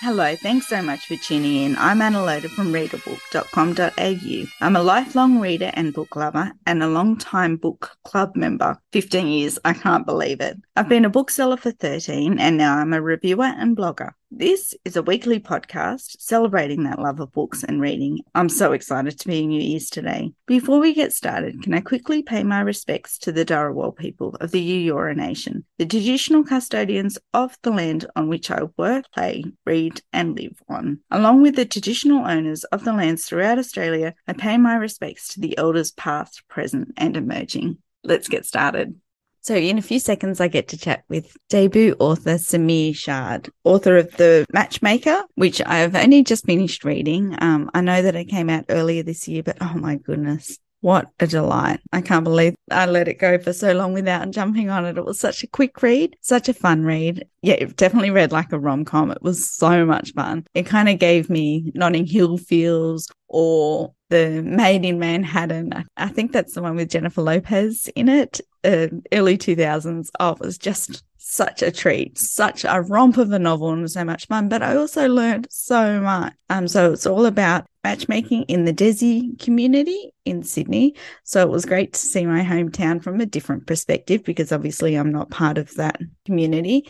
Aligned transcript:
Hello, 0.00 0.36
thanks 0.36 0.68
so 0.68 0.82
much 0.82 1.06
for 1.06 1.16
tuning 1.16 1.56
in. 1.62 1.76
I'm 1.78 2.02
Anna 2.02 2.22
Loder 2.22 2.50
from 2.50 2.70
readabook.com.au. 2.70 4.46
I'm 4.60 4.76
a 4.76 4.82
lifelong 4.82 5.40
reader 5.40 5.70
and 5.72 5.94
book 5.94 6.14
lover 6.14 6.52
and 6.66 6.82
a 6.82 6.86
long-time 6.86 7.56
book 7.56 7.96
club 8.04 8.36
member. 8.36 8.76
15 8.92 9.26
years, 9.26 9.58
I 9.64 9.72
can't 9.72 10.04
believe 10.04 10.42
it. 10.42 10.58
I've 10.76 10.90
been 10.90 11.06
a 11.06 11.10
bookseller 11.10 11.56
for 11.56 11.70
13 11.70 12.38
and 12.38 12.58
now 12.58 12.76
I'm 12.76 12.92
a 12.92 13.00
reviewer 13.00 13.46
and 13.46 13.74
blogger. 13.74 14.12
This 14.32 14.74
is 14.84 14.96
a 14.96 15.02
weekly 15.02 15.38
podcast 15.38 16.16
celebrating 16.18 16.82
that 16.82 16.98
love 16.98 17.20
of 17.20 17.30
books 17.30 17.62
and 17.62 17.80
reading. 17.80 18.20
I'm 18.34 18.48
so 18.48 18.72
excited 18.72 19.20
to 19.20 19.28
be 19.28 19.40
in 19.40 19.52
your 19.52 19.62
ears 19.62 19.88
today. 19.88 20.32
Before 20.46 20.80
we 20.80 20.94
get 20.94 21.12
started, 21.12 21.62
can 21.62 21.72
I 21.74 21.80
quickly 21.80 22.24
pay 22.24 22.42
my 22.42 22.60
respects 22.60 23.18
to 23.18 23.30
the 23.30 23.44
Dharawal 23.44 23.96
people 23.96 24.34
of 24.40 24.50
the 24.50 24.88
Eora 24.88 25.14
Nation, 25.14 25.64
the 25.78 25.86
traditional 25.86 26.42
custodians 26.42 27.18
of 27.32 27.56
the 27.62 27.70
land 27.70 28.06
on 28.16 28.28
which 28.28 28.50
I 28.50 28.62
work, 28.76 29.04
play, 29.12 29.44
read, 29.64 30.02
and 30.12 30.36
live 30.36 30.60
on. 30.68 30.98
Along 31.08 31.40
with 31.40 31.54
the 31.54 31.64
traditional 31.64 32.26
owners 32.26 32.64
of 32.64 32.82
the 32.82 32.92
lands 32.92 33.26
throughout 33.26 33.60
Australia, 33.60 34.16
I 34.26 34.32
pay 34.32 34.58
my 34.58 34.74
respects 34.74 35.28
to 35.34 35.40
the 35.40 35.56
elders 35.56 35.92
past, 35.92 36.42
present, 36.48 36.92
and 36.96 37.16
emerging. 37.16 37.78
Let's 38.02 38.28
get 38.28 38.44
started. 38.44 39.00
So, 39.46 39.54
in 39.54 39.78
a 39.78 39.82
few 39.82 40.00
seconds, 40.00 40.40
I 40.40 40.48
get 40.48 40.66
to 40.68 40.76
chat 40.76 41.04
with 41.08 41.36
debut 41.48 41.94
author 42.00 42.36
Saman 42.36 42.94
Shad, 42.94 43.48
author 43.62 43.96
of 43.96 44.10
The 44.16 44.44
Matchmaker, 44.52 45.22
which 45.36 45.62
I've 45.64 45.94
only 45.94 46.24
just 46.24 46.46
finished 46.46 46.84
reading. 46.84 47.36
Um, 47.40 47.70
I 47.72 47.80
know 47.80 48.02
that 48.02 48.16
it 48.16 48.24
came 48.24 48.50
out 48.50 48.64
earlier 48.68 49.04
this 49.04 49.28
year, 49.28 49.44
but 49.44 49.56
oh 49.60 49.74
my 49.74 49.98
goodness, 49.98 50.58
what 50.80 51.10
a 51.20 51.28
delight. 51.28 51.78
I 51.92 52.00
can't 52.00 52.24
believe 52.24 52.56
I 52.72 52.86
let 52.86 53.06
it 53.06 53.20
go 53.20 53.38
for 53.38 53.52
so 53.52 53.72
long 53.72 53.92
without 53.92 54.32
jumping 54.32 54.68
on 54.68 54.84
it. 54.84 54.98
It 54.98 55.04
was 55.04 55.20
such 55.20 55.44
a 55.44 55.46
quick 55.46 55.80
read, 55.80 56.16
such 56.22 56.48
a 56.48 56.52
fun 56.52 56.84
read. 56.84 57.24
Yeah, 57.42 57.54
it 57.54 57.76
definitely 57.76 58.10
read 58.10 58.32
like 58.32 58.50
a 58.50 58.58
rom 58.58 58.84
com. 58.84 59.12
It 59.12 59.22
was 59.22 59.48
so 59.48 59.86
much 59.86 60.12
fun. 60.14 60.44
It 60.54 60.66
kind 60.66 60.88
of 60.88 60.98
gave 60.98 61.30
me 61.30 61.70
Notting 61.72 62.06
Hill 62.06 62.36
feels 62.36 63.12
or 63.28 63.94
the 64.08 64.42
Maid 64.42 64.84
in 64.84 64.98
Manhattan. 64.98 65.84
I 65.96 66.08
think 66.08 66.32
that's 66.32 66.54
the 66.54 66.62
one 66.62 66.76
with 66.76 66.90
Jennifer 66.90 67.22
Lopez 67.22 67.88
in 67.96 68.08
it 68.08 68.40
uh, 68.64 68.88
early 69.12 69.38
2000s. 69.38 70.10
Oh, 70.20 70.32
it 70.32 70.40
was 70.40 70.58
just 70.58 71.02
such 71.18 71.60
a 71.60 71.72
treat, 71.72 72.16
such 72.16 72.64
a 72.64 72.82
romp 72.82 73.16
of 73.16 73.32
a 73.32 73.38
novel 73.38 73.72
and 73.72 73.90
so 73.90 74.04
much 74.04 74.26
fun. 74.26 74.48
But 74.48 74.62
I 74.62 74.76
also 74.76 75.08
learned 75.08 75.48
so 75.50 76.00
much. 76.00 76.32
Um, 76.50 76.68
so 76.68 76.92
it's 76.92 77.06
all 77.06 77.26
about 77.26 77.66
matchmaking 77.82 78.44
in 78.44 78.64
the 78.64 78.72
Desi 78.72 79.38
community 79.40 80.12
in 80.24 80.44
Sydney. 80.44 80.94
So 81.24 81.42
it 81.42 81.48
was 81.48 81.64
great 81.64 81.92
to 81.94 82.00
see 82.00 82.26
my 82.26 82.42
hometown 82.42 83.02
from 83.02 83.20
a 83.20 83.26
different 83.26 83.66
perspective 83.66 84.24
because 84.24 84.52
obviously 84.52 84.94
I'm 84.94 85.10
not 85.10 85.30
part 85.30 85.58
of 85.58 85.74
that 85.74 86.00
community. 86.24 86.88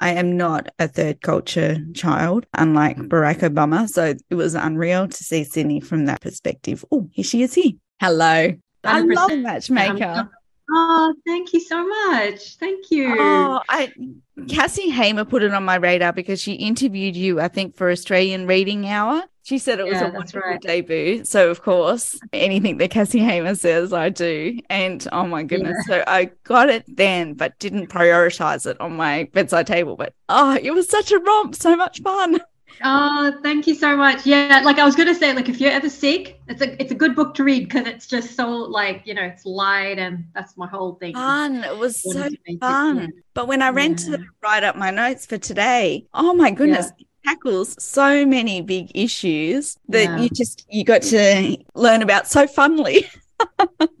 I 0.00 0.12
am 0.12 0.36
not 0.36 0.68
a 0.78 0.88
third 0.88 1.20
culture 1.20 1.78
child, 1.94 2.46
unlike 2.54 2.96
mm. 2.96 3.08
Barack 3.08 3.40
Obama. 3.40 3.88
So 3.88 4.14
it 4.28 4.34
was 4.34 4.54
unreal 4.54 5.08
to 5.08 5.24
see 5.24 5.44
Sydney 5.44 5.80
from 5.80 6.06
that 6.06 6.20
perspective. 6.20 6.84
Oh, 6.90 7.08
here 7.12 7.24
she 7.24 7.42
is 7.42 7.54
here. 7.54 7.72
Hello. 8.00 8.48
100%. 8.48 8.58
I 8.84 9.00
love 9.00 9.38
Matchmaker. 9.38 10.30
Oh, 10.70 11.14
thank 11.26 11.52
you 11.52 11.60
so 11.60 11.86
much. 11.86 12.56
Thank 12.56 12.90
you. 12.90 13.14
Oh, 13.18 13.60
I 13.68 13.92
Cassie 14.48 14.90
Hamer 14.90 15.24
put 15.24 15.42
it 15.42 15.52
on 15.52 15.64
my 15.64 15.76
radar 15.76 16.12
because 16.12 16.40
she 16.40 16.54
interviewed 16.54 17.16
you, 17.16 17.40
I 17.40 17.48
think, 17.48 17.76
for 17.76 17.90
Australian 17.90 18.46
Reading 18.46 18.86
Hour. 18.86 19.22
She 19.46 19.58
said 19.58 19.78
it 19.78 19.84
was 19.84 19.92
yeah, 19.92 20.08
a 20.08 20.12
wonderful 20.12 20.40
right. 20.40 20.60
debut. 20.60 21.24
So 21.24 21.52
of 21.52 21.62
course, 21.62 22.18
anything 22.32 22.78
that 22.78 22.90
Cassie 22.90 23.20
Hamer 23.20 23.54
says, 23.54 23.92
I 23.92 24.08
do. 24.08 24.58
And 24.68 25.06
oh 25.12 25.24
my 25.24 25.44
goodness. 25.44 25.76
Yeah. 25.88 25.98
So 25.98 26.04
I 26.08 26.32
got 26.42 26.68
it 26.68 26.84
then, 26.88 27.34
but 27.34 27.56
didn't 27.60 27.86
prioritize 27.86 28.66
it 28.66 28.80
on 28.80 28.96
my 28.96 29.28
bedside 29.34 29.68
table. 29.68 29.94
But 29.94 30.14
oh, 30.28 30.58
it 30.60 30.72
was 30.72 30.88
such 30.88 31.12
a 31.12 31.20
romp, 31.20 31.54
so 31.54 31.76
much 31.76 32.02
fun. 32.02 32.40
Oh, 32.82 33.38
thank 33.44 33.68
you 33.68 33.76
so 33.76 33.96
much. 33.96 34.26
Yeah, 34.26 34.62
like 34.64 34.80
I 34.80 34.84
was 34.84 34.96
gonna 34.96 35.14
say, 35.14 35.32
like 35.32 35.48
if 35.48 35.60
you're 35.60 35.70
ever 35.70 35.88
sick, 35.88 36.40
it's 36.48 36.60
a 36.60 36.82
it's 36.82 36.90
a 36.90 36.96
good 36.96 37.14
book 37.14 37.32
to 37.34 37.44
read 37.44 37.68
because 37.68 37.86
it's 37.86 38.08
just 38.08 38.34
so 38.34 38.50
like 38.50 39.02
you 39.04 39.14
know 39.14 39.22
it's 39.22 39.46
light 39.46 40.00
and 40.00 40.26
that's 40.34 40.56
my 40.56 40.66
whole 40.66 40.96
thing. 40.96 41.14
Fun. 41.14 41.62
It 41.62 41.78
was 41.78 42.02
so 42.02 42.28
fun. 42.60 42.98
It, 42.98 43.14
But 43.32 43.46
when 43.46 43.62
I 43.62 43.70
ran 43.70 43.92
yeah. 43.92 44.16
to 44.16 44.24
write 44.42 44.64
up 44.64 44.74
my 44.74 44.90
notes 44.90 45.24
for 45.24 45.38
today, 45.38 46.06
oh 46.12 46.34
my 46.34 46.50
goodness. 46.50 46.90
Yeah. 46.98 47.05
Tackles 47.26 47.82
so 47.82 48.24
many 48.24 48.62
big 48.62 48.92
issues 48.94 49.76
that 49.88 50.04
yeah. 50.04 50.18
you 50.18 50.28
just 50.30 50.64
you 50.70 50.84
got 50.84 51.02
to 51.02 51.56
learn 51.74 52.02
about 52.02 52.28
so 52.28 52.46
funnily. 52.46 53.06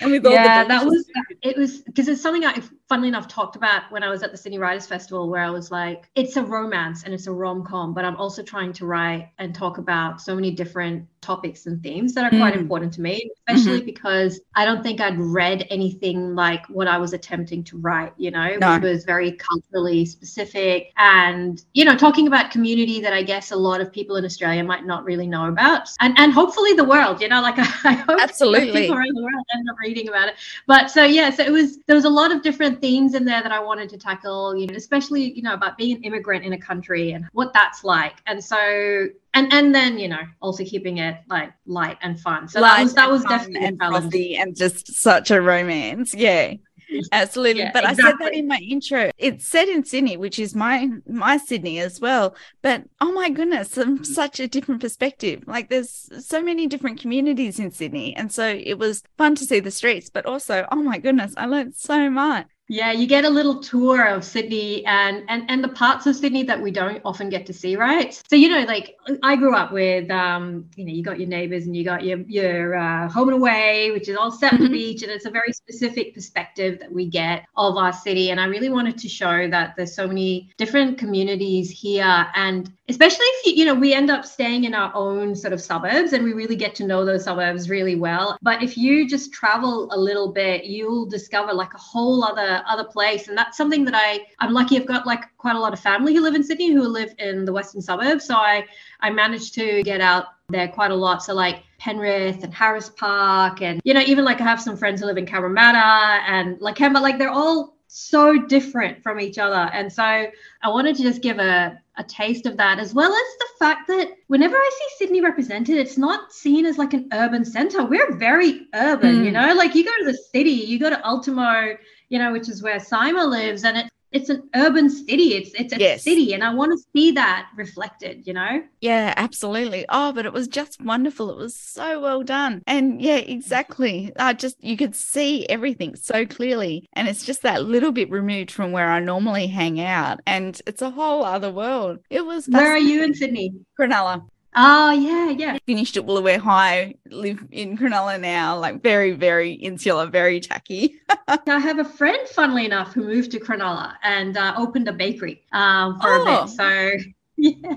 and 0.00 0.10
with 0.10 0.26
all 0.26 0.32
yeah, 0.32 0.64
that 0.64 0.84
was 0.84 1.06
it 1.42 1.56
was 1.56 1.82
because 1.82 2.08
it's 2.08 2.22
something 2.22 2.44
I, 2.44 2.60
funnily 2.94 3.08
enough, 3.08 3.26
talked 3.26 3.56
about 3.56 3.90
when 3.90 4.04
I 4.04 4.08
was 4.08 4.22
at 4.22 4.30
the 4.30 4.38
Sydney 4.38 4.58
Writers 4.58 4.86
Festival, 4.86 5.28
where 5.28 5.42
I 5.42 5.50
was 5.50 5.72
like, 5.72 6.08
it's 6.14 6.36
a 6.36 6.44
romance 6.44 7.02
and 7.02 7.12
it's 7.12 7.26
a 7.26 7.32
rom 7.32 7.64
com, 7.64 7.92
but 7.92 8.04
I'm 8.04 8.14
also 8.14 8.40
trying 8.40 8.72
to 8.74 8.86
write 8.86 9.30
and 9.38 9.52
talk 9.52 9.78
about 9.78 10.20
so 10.20 10.32
many 10.36 10.52
different 10.52 11.08
topics 11.24 11.66
and 11.66 11.82
themes 11.82 12.12
that 12.14 12.24
are 12.24 12.36
quite 12.38 12.54
mm. 12.54 12.58
important 12.58 12.92
to 12.92 13.00
me, 13.00 13.30
especially 13.38 13.78
mm-hmm. 13.78 13.86
because 13.86 14.40
I 14.54 14.64
don't 14.64 14.82
think 14.82 15.00
I'd 15.00 15.18
read 15.18 15.66
anything 15.70 16.34
like 16.34 16.64
what 16.66 16.86
I 16.86 16.98
was 16.98 17.14
attempting 17.14 17.64
to 17.64 17.78
write, 17.78 18.12
you 18.18 18.30
know, 18.30 18.56
no. 18.60 18.74
which 18.74 18.82
was 18.82 19.04
very 19.04 19.32
culturally 19.32 20.04
specific 20.04 20.92
and, 20.98 21.64
you 21.72 21.84
know, 21.84 21.96
talking 21.96 22.26
about 22.26 22.50
community 22.50 23.00
that 23.00 23.14
I 23.14 23.22
guess 23.22 23.50
a 23.50 23.56
lot 23.56 23.80
of 23.80 23.90
people 23.90 24.16
in 24.16 24.24
Australia 24.24 24.62
might 24.62 24.84
not 24.84 25.04
really 25.04 25.26
know 25.26 25.48
about. 25.48 25.88
And 26.00 26.16
and 26.18 26.32
hopefully 26.32 26.74
the 26.74 26.84
world, 26.84 27.22
you 27.22 27.28
know, 27.28 27.40
like 27.40 27.54
I, 27.84 27.92
hope 27.92 28.20
Absolutely. 28.20 28.82
people 28.82 28.96
around 28.96 29.16
the 29.16 29.22
world 29.22 29.46
end 29.54 29.68
up 29.70 29.76
reading 29.80 30.08
about 30.08 30.28
it. 30.28 30.34
But 30.66 30.90
so 30.90 31.04
yeah, 31.04 31.30
so 31.30 31.42
it 31.42 31.50
was 31.50 31.78
there 31.86 31.96
was 31.96 32.04
a 32.04 32.10
lot 32.10 32.32
of 32.32 32.42
different 32.42 32.80
themes 32.84 33.14
in 33.14 33.24
there 33.24 33.42
that 33.42 33.50
I 33.50 33.60
wanted 33.60 33.88
to 33.90 33.96
tackle, 33.96 34.54
you 34.54 34.66
know, 34.66 34.74
especially, 34.74 35.32
you 35.32 35.40
know, 35.40 35.54
about 35.54 35.78
being 35.78 35.96
an 35.96 36.02
immigrant 36.02 36.44
in 36.44 36.52
a 36.52 36.58
country 36.58 37.12
and 37.12 37.24
what 37.32 37.54
that's 37.54 37.82
like. 37.82 38.16
And 38.26 38.44
so 38.44 39.06
and 39.32 39.52
and 39.52 39.74
then 39.74 39.98
you 39.98 40.08
know 40.08 40.22
also 40.42 40.64
keeping 40.64 40.98
it 40.98 41.16
like 41.28 41.50
light 41.64 41.96
and 42.02 42.20
fun. 42.20 42.46
So 42.46 42.60
light 42.60 42.76
that 42.76 42.84
was 42.84 42.94
that 42.94 43.10
was 43.10 43.24
definitely 43.24 44.36
and 44.36 44.48
and 44.48 44.56
just 44.56 44.94
such 44.94 45.30
a 45.30 45.40
romance. 45.40 46.14
Yeah 46.14 46.54
absolutely. 47.12 47.62
Yeah, 47.62 47.70
but 47.72 47.84
exactly. 47.84 48.04
i 48.04 48.10
said 48.10 48.18
that 48.20 48.34
in 48.34 48.46
my 48.46 48.58
intro. 48.58 49.10
It's 49.16 49.46
set 49.46 49.68
in 49.68 49.84
sydney 49.84 50.18
which 50.18 50.38
is 50.38 50.54
my 50.54 50.88
my 51.08 51.38
sydney 51.38 51.80
as 51.80 52.00
well. 52.02 52.36
But 52.60 52.84
oh 53.00 53.12
my 53.12 53.30
goodness 53.30 53.74
from 53.74 53.96
mm-hmm. 53.96 54.04
such 54.04 54.40
a 54.40 54.46
different 54.46 54.82
perspective. 54.82 55.42
Like 55.46 55.70
there's 55.70 56.10
so 56.24 56.42
many 56.42 56.66
different 56.66 57.00
communities 57.00 57.58
in 57.58 57.70
sydney. 57.70 58.14
And 58.14 58.30
so 58.30 58.46
it 58.46 58.78
was 58.78 59.02
fun 59.16 59.34
to 59.36 59.44
see 59.44 59.60
the 59.60 59.70
streets 59.70 60.10
but 60.10 60.26
also 60.26 60.66
oh 60.70 60.82
my 60.82 60.98
goodness 60.98 61.32
i 61.36 61.46
learned 61.46 61.74
so 61.74 62.10
much 62.10 62.46
yeah, 62.68 62.92
you 62.92 63.06
get 63.06 63.26
a 63.26 63.28
little 63.28 63.60
tour 63.60 64.06
of 64.06 64.24
Sydney 64.24 64.86
and 64.86 65.22
and 65.28 65.44
and 65.50 65.62
the 65.62 65.68
parts 65.68 66.06
of 66.06 66.16
Sydney 66.16 66.44
that 66.44 66.60
we 66.60 66.70
don't 66.70 67.00
often 67.04 67.28
get 67.28 67.44
to 67.46 67.52
see, 67.52 67.76
right? 67.76 68.18
So 68.30 68.36
you 68.36 68.48
know, 68.48 68.60
like 68.60 68.96
I 69.22 69.36
grew 69.36 69.54
up 69.54 69.70
with, 69.70 70.10
um, 70.10 70.70
you 70.74 70.86
know, 70.86 70.92
you 70.92 71.02
got 71.02 71.18
your 71.18 71.28
neighbors 71.28 71.66
and 71.66 71.76
you 71.76 71.84
got 71.84 72.04
your 72.04 72.20
your 72.20 72.76
uh, 72.76 73.10
home 73.10 73.28
and 73.28 73.36
away, 73.36 73.90
which 73.90 74.08
is 74.08 74.16
all 74.16 74.30
set 74.30 74.54
on 74.54 74.60
the 74.60 74.64
mm-hmm. 74.64 74.72
beach, 74.72 75.02
and 75.02 75.12
it's 75.12 75.26
a 75.26 75.30
very 75.30 75.52
specific 75.52 76.14
perspective 76.14 76.78
that 76.80 76.90
we 76.90 77.06
get 77.06 77.44
of 77.54 77.76
our 77.76 77.92
city. 77.92 78.30
And 78.30 78.40
I 78.40 78.46
really 78.46 78.70
wanted 78.70 78.96
to 78.96 79.08
show 79.10 79.46
that 79.50 79.74
there's 79.76 79.94
so 79.94 80.08
many 80.08 80.50
different 80.56 80.96
communities 80.96 81.70
here, 81.70 82.26
and 82.34 82.72
especially 82.88 83.26
if 83.26 83.46
you, 83.46 83.52
you 83.56 83.64
know, 83.66 83.74
we 83.74 83.92
end 83.92 84.10
up 84.10 84.24
staying 84.24 84.64
in 84.64 84.74
our 84.74 84.90
own 84.94 85.36
sort 85.36 85.52
of 85.52 85.60
suburbs, 85.60 86.14
and 86.14 86.24
we 86.24 86.32
really 86.32 86.56
get 86.56 86.74
to 86.76 86.86
know 86.86 87.04
those 87.04 87.24
suburbs 87.24 87.68
really 87.68 87.96
well. 87.96 88.38
But 88.40 88.62
if 88.62 88.78
you 88.78 89.06
just 89.06 89.34
travel 89.34 89.88
a 89.92 89.98
little 89.98 90.32
bit, 90.32 90.64
you'll 90.64 91.04
discover 91.04 91.52
like 91.52 91.74
a 91.74 91.78
whole 91.78 92.24
other 92.24 92.53
other 92.66 92.84
place. 92.84 93.28
And 93.28 93.36
that's 93.36 93.56
something 93.56 93.84
that 93.84 93.94
i 93.94 94.20
i'm 94.40 94.52
lucky 94.52 94.76
i've 94.76 94.86
got 94.86 95.06
like 95.06 95.24
quite 95.38 95.56
a 95.56 95.58
lot 95.58 95.72
of 95.72 95.80
family 95.80 96.14
who 96.14 96.22
live 96.22 96.34
in 96.34 96.42
sydney 96.42 96.72
who 96.72 96.82
live 96.82 97.14
in 97.18 97.44
the 97.44 97.52
western 97.52 97.82
suburbs. 97.82 98.24
So 98.24 98.34
i 98.34 98.64
i 99.00 99.10
managed 99.10 99.54
to 99.54 99.82
get 99.82 100.00
out 100.00 100.26
there 100.48 100.68
quite 100.68 100.90
a 100.90 100.94
lot. 100.94 101.22
So 101.22 101.34
like 101.34 101.62
penrith 101.78 102.44
and 102.44 102.54
harris 102.54 102.88
park 102.90 103.60
and 103.62 103.80
you 103.84 103.94
know 103.94 104.00
even 104.00 104.24
like 104.24 104.40
i 104.40 104.44
have 104.44 104.60
some 104.60 104.76
friends 104.76 105.00
who 105.00 105.06
live 105.06 105.18
in 105.18 105.26
cabramatta 105.26 106.22
and 106.26 106.60
like 106.60 106.76
Kemba, 106.76 107.00
like 107.00 107.18
they're 107.18 107.30
all 107.30 107.74
so 107.86 108.36
different 108.46 109.02
from 109.02 109.20
each 109.20 109.38
other. 109.38 109.70
And 109.72 109.92
so 109.92 110.02
i 110.02 110.68
wanted 110.68 110.96
to 110.96 111.02
just 111.02 111.22
give 111.22 111.38
a 111.38 111.80
a 111.96 112.04
taste 112.04 112.46
of 112.46 112.56
that, 112.56 112.78
as 112.78 112.92
well 112.92 113.12
as 113.12 113.38
the 113.38 113.46
fact 113.58 113.86
that 113.88 114.12
whenever 114.26 114.56
I 114.56 114.70
see 114.78 115.04
Sydney 115.04 115.20
represented, 115.20 115.76
it's 115.76 115.96
not 115.96 116.32
seen 116.32 116.66
as 116.66 116.76
like 116.76 116.92
an 116.92 117.08
urban 117.12 117.44
center. 117.44 117.84
We're 117.84 118.16
very 118.16 118.66
urban, 118.74 119.18
mm. 119.18 119.24
you 119.24 119.30
know, 119.30 119.54
like 119.54 119.74
you 119.74 119.84
go 119.84 119.92
to 119.98 120.04
the 120.04 120.18
city, 120.32 120.50
you 120.50 120.78
go 120.78 120.90
to 120.90 121.06
Ultimo, 121.06 121.76
you 122.14 122.20
know, 122.20 122.30
which 122.30 122.48
is 122.48 122.62
where 122.62 122.78
Sima 122.78 123.28
lives, 123.28 123.64
and 123.64 123.76
it, 123.76 123.88
it's 124.12 124.28
an 124.28 124.48
urban 124.54 124.88
city. 124.88 125.34
It's 125.34 125.52
it's 125.54 125.72
a 125.72 125.80
yes. 125.80 126.04
city, 126.04 126.32
and 126.32 126.44
I 126.44 126.54
want 126.54 126.70
to 126.70 126.78
see 126.92 127.10
that 127.10 127.48
reflected. 127.56 128.24
You 128.24 128.34
know. 128.34 128.62
Yeah, 128.80 129.14
absolutely. 129.16 129.84
Oh, 129.88 130.12
but 130.12 130.24
it 130.24 130.32
was 130.32 130.46
just 130.46 130.80
wonderful. 130.80 131.28
It 131.28 131.36
was 131.36 131.56
so 131.56 132.00
well 132.00 132.22
done, 132.22 132.62
and 132.68 133.02
yeah, 133.02 133.16
exactly. 133.16 134.12
I 134.16 134.32
just 134.32 134.62
you 134.62 134.76
could 134.76 134.94
see 134.94 135.44
everything 135.48 135.96
so 135.96 136.24
clearly, 136.24 136.86
and 136.92 137.08
it's 137.08 137.26
just 137.26 137.42
that 137.42 137.64
little 137.64 137.90
bit 137.90 138.08
removed 138.12 138.52
from 138.52 138.70
where 138.70 138.92
I 138.92 139.00
normally 139.00 139.48
hang 139.48 139.80
out, 139.80 140.20
and 140.24 140.62
it's 140.68 140.82
a 140.82 140.90
whole 140.90 141.24
other 141.24 141.50
world. 141.50 141.98
It 142.10 142.24
was. 142.24 142.46
Where 142.46 142.70
are 142.70 142.78
you 142.78 143.02
in 143.02 143.12
Sydney? 143.12 143.54
Cronulla. 143.76 144.24
Oh 144.56 144.92
yeah, 144.92 145.30
yeah. 145.30 145.58
Finished 145.66 145.96
at 145.96 146.04
Woolooware 146.04 146.38
High, 146.38 146.94
live 147.10 147.44
in 147.50 147.76
Cronulla 147.76 148.20
now, 148.20 148.56
like 148.58 148.82
very, 148.82 149.12
very 149.12 149.52
insular, 149.52 150.06
very 150.06 150.38
tacky. 150.40 150.94
I 151.28 151.58
have 151.58 151.78
a 151.78 151.84
friend, 151.84 152.28
funnily 152.28 152.64
enough, 152.64 152.92
who 152.92 153.04
moved 153.04 153.32
to 153.32 153.40
Cronulla 153.40 153.94
and 154.02 154.36
uh, 154.36 154.54
opened 154.56 154.86
a 154.88 154.92
bakery 154.92 155.42
um, 155.52 155.98
for 156.00 156.08
oh. 156.08 156.22
a 156.22 156.24
bit. 156.24 156.40
Oh. 156.40 156.46
So 156.46 157.10
yeah. 157.36 157.76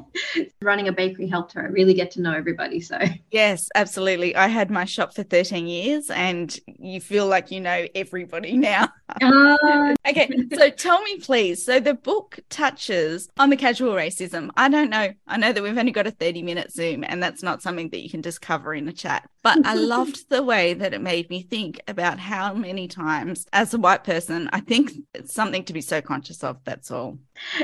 Running 0.61 0.87
a 0.87 0.91
bakery 0.91 1.27
helped 1.27 1.53
her 1.53 1.69
really 1.71 1.93
get 1.93 2.11
to 2.11 2.21
know 2.21 2.33
everybody. 2.33 2.79
So, 2.79 2.99
yes, 3.31 3.69
absolutely. 3.75 4.35
I 4.35 4.47
had 4.47 4.69
my 4.69 4.85
shop 4.85 5.13
for 5.13 5.23
13 5.23 5.67
years 5.67 6.09
and 6.09 6.57
you 6.65 7.01
feel 7.01 7.27
like 7.27 7.49
you 7.49 7.59
know 7.59 7.87
everybody 7.95 8.53
now. 8.57 8.89
Uh... 9.21 9.95
okay, 10.07 10.29
so 10.53 10.69
tell 10.69 11.01
me, 11.01 11.19
please. 11.19 11.65
So, 11.65 11.79
the 11.79 11.95
book 11.95 12.39
touches 12.49 13.29
on 13.37 13.49
the 13.49 13.57
casual 13.57 13.93
racism. 13.93 14.51
I 14.55 14.69
don't 14.69 14.89
know. 14.89 15.09
I 15.27 15.37
know 15.37 15.51
that 15.51 15.63
we've 15.63 15.77
only 15.77 15.91
got 15.91 16.07
a 16.07 16.11
30 16.11 16.43
minute 16.43 16.71
Zoom 16.71 17.03
and 17.03 17.21
that's 17.21 17.41
not 17.41 17.61
something 17.61 17.89
that 17.89 18.03
you 18.03 18.09
can 18.09 18.21
just 18.21 18.41
cover 18.41 18.73
in 18.73 18.87
a 18.87 18.93
chat. 18.93 19.27
But 19.47 19.65
I 19.65 19.73
loved 19.95 20.29
the 20.29 20.43
way 20.43 20.73
that 20.73 20.93
it 20.93 20.99
made 21.01 21.29
me 21.29 21.41
think 21.41 21.79
about 21.87 22.19
how 22.19 22.53
many 22.53 22.87
times, 22.89 23.47
as 23.53 23.73
a 23.73 23.77
white 23.77 24.03
person, 24.03 24.49
I 24.51 24.59
think 24.59 24.91
it's 25.13 25.33
something 25.33 25.63
to 25.65 25.73
be 25.73 25.79
so 25.79 26.01
conscious 26.01 26.43
of. 26.43 26.57
That's 26.65 26.91
all. 26.91 27.17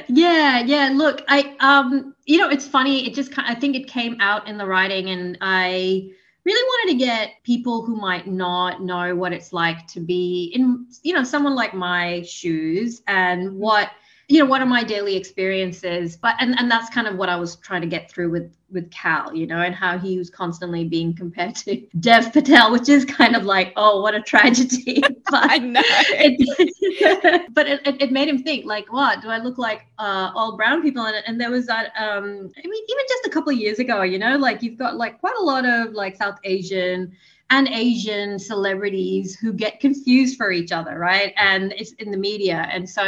Yeah, 0.07 0.62
yeah. 0.62 0.91
Look, 0.94 1.24
I 1.27 1.57
um, 1.59 2.15
you 2.25 2.38
know, 2.38 2.50
it's 2.50 2.65
funny. 2.65 3.06
It 3.06 3.13
just 3.13 3.38
I 3.38 3.53
think 3.53 3.75
it 3.75 3.88
came 3.88 4.15
out 4.21 4.47
in 4.47 4.57
the 4.57 4.65
writing, 4.65 5.09
and 5.09 5.38
I 5.41 6.09
really 6.45 6.68
wanted 6.68 6.94
to 6.94 7.06
get 7.06 7.31
people 7.44 7.85
who 7.85 7.97
might 7.97 8.27
not 8.27 8.81
know 8.81 9.13
what 9.13 9.33
it's 9.33 9.51
like 9.51 9.85
to 9.88 10.00
be 10.00 10.53
in, 10.56 10.88
you 11.01 11.13
know, 11.13 11.24
someone 11.24 11.56
like 11.56 11.74
my 11.74 12.21
shoes 12.21 13.01
and 13.07 13.57
what 13.57 13.91
you 14.29 14.39
know 14.39 14.45
what 14.45 14.61
are 14.61 14.65
my 14.65 14.83
daily 14.83 15.15
experiences 15.15 16.15
but 16.15 16.35
and 16.39 16.57
and 16.59 16.71
that's 16.71 16.89
kind 16.89 17.07
of 17.07 17.15
what 17.17 17.29
i 17.29 17.35
was 17.35 17.57
trying 17.57 17.81
to 17.81 17.87
get 17.87 18.09
through 18.09 18.29
with 18.29 18.51
with 18.71 18.89
cal 18.89 19.33
you 19.35 19.45
know 19.45 19.57
and 19.57 19.75
how 19.75 19.97
he 19.97 20.17
was 20.17 20.29
constantly 20.29 20.83
being 20.83 21.13
compared 21.13 21.55
to 21.55 21.85
dev 21.99 22.31
patel 22.31 22.71
which 22.71 22.89
is 22.89 23.05
kind 23.05 23.35
of 23.35 23.43
like 23.43 23.73
oh 23.75 24.01
what 24.01 24.15
a 24.15 24.21
tragedy. 24.21 25.01
But 25.31 25.49
i 25.51 25.57
know 25.57 25.81
it, 25.83 27.53
but 27.53 27.65
it, 27.65 27.81
it, 28.01 28.11
made 28.11 28.27
him 28.27 28.43
think 28.43 28.65
like 28.65 28.91
what? 28.91 29.21
Do 29.21 29.29
i 29.29 29.37
look 29.39 29.57
like 29.57 29.87
uh, 29.97 30.31
all 30.35 30.55
brown 30.55 30.83
people? 30.83 31.03
And, 31.05 31.23
and 31.25 31.41
there 31.41 31.49
was 31.49 31.65
that 31.67 31.87
um 31.97 32.51
i 32.57 32.67
mean 32.67 32.83
even 32.89 33.05
just 33.09 33.25
a 33.25 33.29
couple 33.29 33.51
of 33.51 33.57
years 33.57 33.79
ago 33.79 34.03
you 34.03 34.19
know 34.19 34.37
like 34.37 34.61
you've 34.61 34.77
got 34.77 34.95
like 34.95 35.19
quite 35.19 35.35
a 35.39 35.41
lot 35.43 35.65
of 35.65 35.93
like 35.93 36.17
south 36.17 36.39
asian 36.43 37.11
and 37.50 37.68
Asian 37.68 38.40
celebrities 38.40 39.36
who 39.36 39.54
get 39.54 39.80
confused 39.80 40.38
for 40.38 40.51
each 40.51 40.72
other, 40.72 40.98
right? 40.98 41.34
And 41.38 41.74
it's 41.74 41.92
in 41.94 42.10
the 42.10 42.18
media. 42.18 42.68
And 42.72 42.90
so 42.90 43.04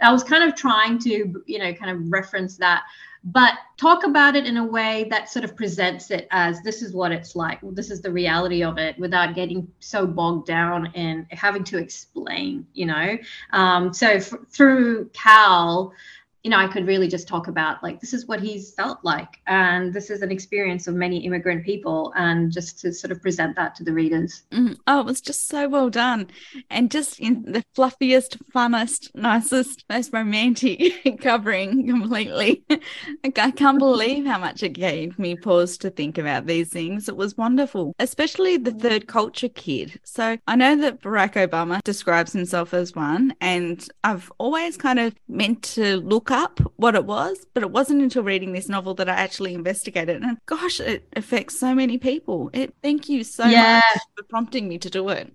I 0.00 0.12
was 0.12 0.22
kind 0.22 0.44
of 0.44 0.54
trying 0.54 0.98
to, 1.00 1.42
you 1.46 1.58
know, 1.58 1.72
kind 1.72 1.90
of 1.90 2.12
reference 2.12 2.56
that, 2.58 2.82
but 3.24 3.54
talk 3.76 4.04
about 4.04 4.36
it 4.36 4.46
in 4.46 4.56
a 4.56 4.64
way 4.64 5.06
that 5.10 5.30
sort 5.30 5.44
of 5.44 5.56
presents 5.56 6.10
it 6.10 6.26
as 6.30 6.62
this 6.62 6.82
is 6.82 6.92
what 6.92 7.12
it's 7.12 7.36
like. 7.36 7.58
This 7.62 7.90
is 7.90 8.00
the 8.00 8.10
reality 8.10 8.62
of 8.62 8.78
it 8.78 8.98
without 8.98 9.34
getting 9.34 9.68
so 9.78 10.06
bogged 10.06 10.46
down 10.46 10.86
in 10.94 11.26
having 11.30 11.64
to 11.64 11.78
explain, 11.78 12.66
you 12.74 12.86
know? 12.86 13.18
Um, 13.52 13.92
so 13.92 14.08
f- 14.08 14.32
through 14.50 15.10
Cal, 15.12 15.92
you 16.42 16.50
know, 16.50 16.56
I 16.56 16.68
could 16.68 16.86
really 16.86 17.08
just 17.08 17.28
talk 17.28 17.48
about 17.48 17.82
like 17.82 18.00
this 18.00 18.14
is 18.14 18.26
what 18.26 18.40
he's 18.40 18.72
felt 18.72 19.00
like, 19.02 19.40
and 19.46 19.92
this 19.92 20.08
is 20.08 20.22
an 20.22 20.30
experience 20.30 20.86
of 20.86 20.94
many 20.94 21.18
immigrant 21.26 21.64
people, 21.66 22.12
and 22.16 22.50
just 22.50 22.80
to 22.80 22.92
sort 22.92 23.12
of 23.12 23.20
present 23.20 23.56
that 23.56 23.74
to 23.76 23.84
the 23.84 23.92
readers. 23.92 24.42
Mm, 24.50 24.78
oh, 24.86 25.00
it 25.00 25.06
was 25.06 25.20
just 25.20 25.48
so 25.48 25.68
well 25.68 25.90
done, 25.90 26.28
and 26.70 26.90
just 26.90 27.20
in 27.20 27.42
the 27.42 27.62
fluffiest, 27.74 28.38
funnest, 28.54 29.10
nicest, 29.14 29.84
most 29.90 30.12
romantic 30.12 30.94
covering 31.20 31.86
completely. 31.86 32.64
like, 32.70 33.38
I 33.38 33.50
can't 33.50 33.78
believe 33.78 34.24
how 34.24 34.38
much 34.38 34.62
it 34.62 34.72
gave 34.72 35.18
me 35.18 35.36
pause 35.36 35.76
to 35.78 35.90
think 35.90 36.16
about 36.16 36.46
these 36.46 36.70
things. 36.70 37.08
It 37.08 37.16
was 37.16 37.36
wonderful, 37.36 37.94
especially 37.98 38.56
the 38.56 38.72
third 38.72 39.08
culture 39.08 39.48
kid. 39.48 40.00
So 40.04 40.38
I 40.46 40.56
know 40.56 40.74
that 40.76 41.02
Barack 41.02 41.34
Obama 41.34 41.82
describes 41.82 42.32
himself 42.32 42.72
as 42.72 42.94
one, 42.94 43.34
and 43.42 43.86
I've 44.04 44.32
always 44.38 44.78
kind 44.78 44.98
of 44.98 45.14
meant 45.28 45.62
to 45.62 45.98
look 45.98 46.29
up 46.30 46.60
what 46.76 46.94
it 46.94 47.04
was, 47.04 47.46
but 47.54 47.62
it 47.62 47.70
wasn't 47.70 48.02
until 48.02 48.22
reading 48.22 48.52
this 48.52 48.68
novel 48.68 48.94
that 48.94 49.08
I 49.08 49.14
actually 49.14 49.54
investigated. 49.54 50.22
And 50.22 50.38
gosh, 50.46 50.80
it 50.80 51.06
affects 51.16 51.58
so 51.58 51.74
many 51.74 51.98
people. 51.98 52.50
It 52.52 52.74
thank 52.82 53.08
you 53.08 53.24
so 53.24 53.46
yeah. 53.46 53.82
much 53.94 54.02
for 54.16 54.22
prompting 54.24 54.68
me 54.68 54.78
to 54.78 54.90
do 54.90 55.08
it. 55.08 55.32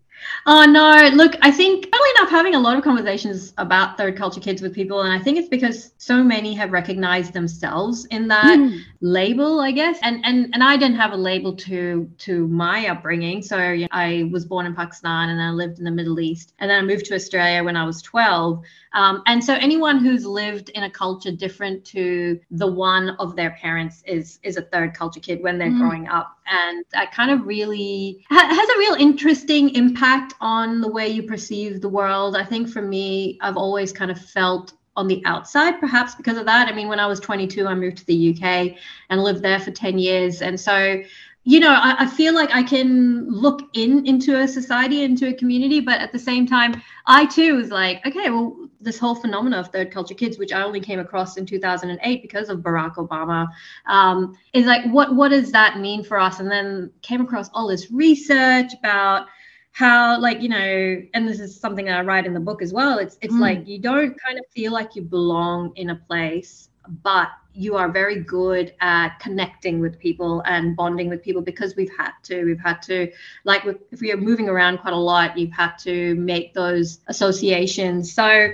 Oh 0.47 0.63
no, 0.65 1.09
look, 1.15 1.35
I 1.41 1.49
think 1.49 1.89
funnily 1.89 2.09
enough, 2.17 2.29
having 2.29 2.55
a 2.55 2.59
lot 2.59 2.77
of 2.77 2.83
conversations 2.83 3.53
about 3.57 3.97
third 3.97 4.15
culture 4.15 4.39
kids 4.39 4.61
with 4.61 4.73
people, 4.73 5.01
and 5.01 5.11
I 5.11 5.19
think 5.19 5.37
it's 5.37 5.49
because 5.49 5.91
so 5.97 6.23
many 6.23 6.53
have 6.53 6.71
recognized 6.71 7.33
themselves 7.33 8.05
in 8.05 8.27
that 8.27 8.57
mm. 8.59 8.79
label, 9.01 9.59
I 9.59 9.71
guess. 9.71 9.97
And 10.03 10.23
and 10.23 10.53
and 10.53 10.63
I 10.63 10.77
didn't 10.77 10.97
have 10.97 11.13
a 11.13 11.17
label 11.17 11.55
to 11.55 12.09
to 12.19 12.47
my 12.47 12.87
upbringing. 12.87 13.41
So 13.41 13.71
you 13.71 13.83
know, 13.83 13.87
I 13.91 14.29
was 14.31 14.45
born 14.45 14.65
in 14.65 14.75
Pakistan 14.75 15.29
and 15.29 15.39
then 15.39 15.47
I 15.47 15.51
lived 15.51 15.79
in 15.79 15.85
the 15.85 15.91
Middle 15.91 16.19
East, 16.19 16.53
and 16.59 16.69
then 16.69 16.83
I 16.83 16.85
moved 16.85 17.05
to 17.05 17.15
Australia 17.15 17.63
when 17.63 17.75
I 17.75 17.85
was 17.85 18.01
12. 18.03 18.63
Um, 18.93 19.23
and 19.25 19.43
so 19.43 19.55
anyone 19.55 19.99
who's 19.99 20.25
lived 20.25 20.69
in 20.69 20.83
a 20.83 20.89
culture 20.89 21.31
different 21.31 21.83
to 21.85 22.39
the 22.51 22.67
one 22.67 23.09
of 23.19 23.35
their 23.35 23.51
parents 23.51 24.03
is 24.05 24.39
is 24.43 24.57
a 24.57 24.61
third 24.61 24.93
culture 24.93 25.19
kid 25.19 25.41
when 25.41 25.57
they're 25.57 25.69
mm. 25.69 25.79
growing 25.79 26.07
up, 26.07 26.34
and 26.47 26.85
that 26.91 27.11
kind 27.11 27.31
of 27.31 27.45
really 27.45 28.25
ha- 28.29 28.47
has 28.47 28.69
a 28.69 28.77
real 28.79 28.95
interesting 28.95 29.69
impact 29.75 30.33
on 30.41 30.81
the 30.81 30.87
way 30.87 31.07
you 31.07 31.23
perceive 31.23 31.81
the 31.81 31.89
world. 31.89 32.35
I 32.35 32.43
think 32.43 32.69
for 32.69 32.81
me, 32.81 33.37
I've 33.41 33.57
always 33.57 33.91
kind 33.91 34.11
of 34.11 34.19
felt 34.19 34.73
on 34.95 35.07
the 35.07 35.21
outside, 35.25 35.79
perhaps 35.79 36.15
because 36.15 36.37
of 36.37 36.45
that. 36.45 36.67
I 36.67 36.71
mean, 36.71 36.87
when 36.87 36.99
I 36.99 37.07
was 37.07 37.19
22, 37.19 37.67
I 37.67 37.75
moved 37.75 37.97
to 37.97 38.05
the 38.05 38.33
UK 38.33 38.77
and 39.09 39.23
lived 39.23 39.41
there 39.41 39.59
for 39.59 39.71
10 39.71 39.97
years, 39.97 40.41
and 40.41 40.59
so 40.59 41.01
you 41.45 41.59
know 41.59 41.71
I, 41.71 41.95
I, 41.99 42.07
feel 42.07 42.33
like 42.33 42.49
i 42.53 42.61
can 42.61 43.29
look 43.29 43.61
in 43.73 44.05
into 44.05 44.39
a 44.39 44.47
society 44.47 45.03
into 45.03 45.29
a 45.29 45.33
community 45.33 45.79
but 45.79 46.01
at 46.01 46.11
the 46.11 46.19
same 46.19 46.45
time 46.45 46.81
i 47.05 47.25
too 47.25 47.55
was 47.55 47.69
like 47.69 48.05
okay 48.05 48.29
well 48.29 48.67
this 48.81 48.99
whole 48.99 49.15
phenomena 49.15 49.59
of 49.59 49.69
third 49.69 49.91
culture 49.91 50.15
kids 50.15 50.37
which 50.37 50.51
i 50.51 50.61
only 50.61 50.81
came 50.81 50.99
across 50.99 51.37
in 51.37 51.45
2008 51.45 52.21
because 52.21 52.49
of 52.49 52.59
barack 52.59 52.95
obama 52.95 53.47
um, 53.85 54.37
is 54.53 54.65
like 54.65 54.83
what 54.91 55.15
what 55.15 55.29
does 55.29 55.51
that 55.51 55.79
mean 55.79 56.03
for 56.03 56.19
us 56.19 56.39
and 56.39 56.51
then 56.51 56.91
came 57.01 57.21
across 57.21 57.49
all 57.53 57.67
this 57.67 57.91
research 57.91 58.73
about 58.79 59.27
how 59.71 60.19
like 60.19 60.41
you 60.41 60.49
know 60.49 61.01
and 61.13 61.27
this 61.27 61.39
is 61.39 61.59
something 61.59 61.85
that 61.85 61.99
i 61.99 62.01
write 62.01 62.25
in 62.25 62.33
the 62.33 62.39
book 62.39 62.61
as 62.61 62.73
well 62.73 62.97
it's 62.97 63.17
it's 63.21 63.33
mm. 63.33 63.39
like 63.39 63.67
you 63.67 63.77
don't 63.77 64.19
kind 64.19 64.39
of 64.39 64.45
feel 64.49 64.71
like 64.71 64.95
you 64.95 65.01
belong 65.03 65.71
in 65.75 65.91
a 65.91 65.95
place 65.95 66.69
but 67.03 67.29
you 67.55 67.75
are 67.75 67.89
very 67.89 68.19
good 68.19 68.73
at 68.81 69.19
connecting 69.19 69.79
with 69.79 69.97
people 69.99 70.41
and 70.45 70.75
bonding 70.75 71.09
with 71.09 71.23
people 71.23 71.41
because 71.41 71.75
we've 71.75 71.95
had 71.97 72.11
to. 72.23 72.43
We've 72.43 72.59
had 72.59 72.81
to 72.83 73.11
like 73.43 73.65
if 73.91 74.01
we 74.01 74.11
are 74.11 74.17
moving 74.17 74.49
around 74.49 74.79
quite 74.79 74.93
a 74.93 74.97
lot 74.97 75.37
you've 75.37 75.51
had 75.51 75.77
to 75.79 76.15
make 76.15 76.53
those 76.53 76.99
associations. 77.07 78.13
So 78.13 78.51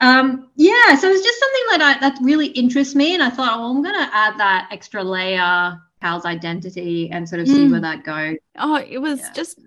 um, 0.00 0.48
yeah 0.56 0.94
so 0.96 1.08
it's 1.08 1.22
just 1.22 1.40
something 1.40 1.64
that 1.70 1.82
I, 1.82 2.00
that 2.00 2.18
really 2.22 2.46
interests 2.46 2.94
me 2.94 3.12
and 3.12 3.22
i 3.22 3.28
thought 3.28 3.58
well 3.58 3.70
i'm 3.70 3.82
to 3.82 4.08
add 4.14 4.38
that 4.38 4.68
extra 4.72 5.04
layer 5.04 5.78
Cal's 6.00 6.24
identity 6.24 7.10
and 7.10 7.28
sort 7.28 7.40
of 7.40 7.48
see 7.48 7.66
mm. 7.66 7.72
where 7.72 7.80
that 7.80 8.04
goes. 8.04 8.36
Oh, 8.58 8.76
it 8.76 8.98
was 8.98 9.20
yeah. 9.20 9.32
just 9.32 9.58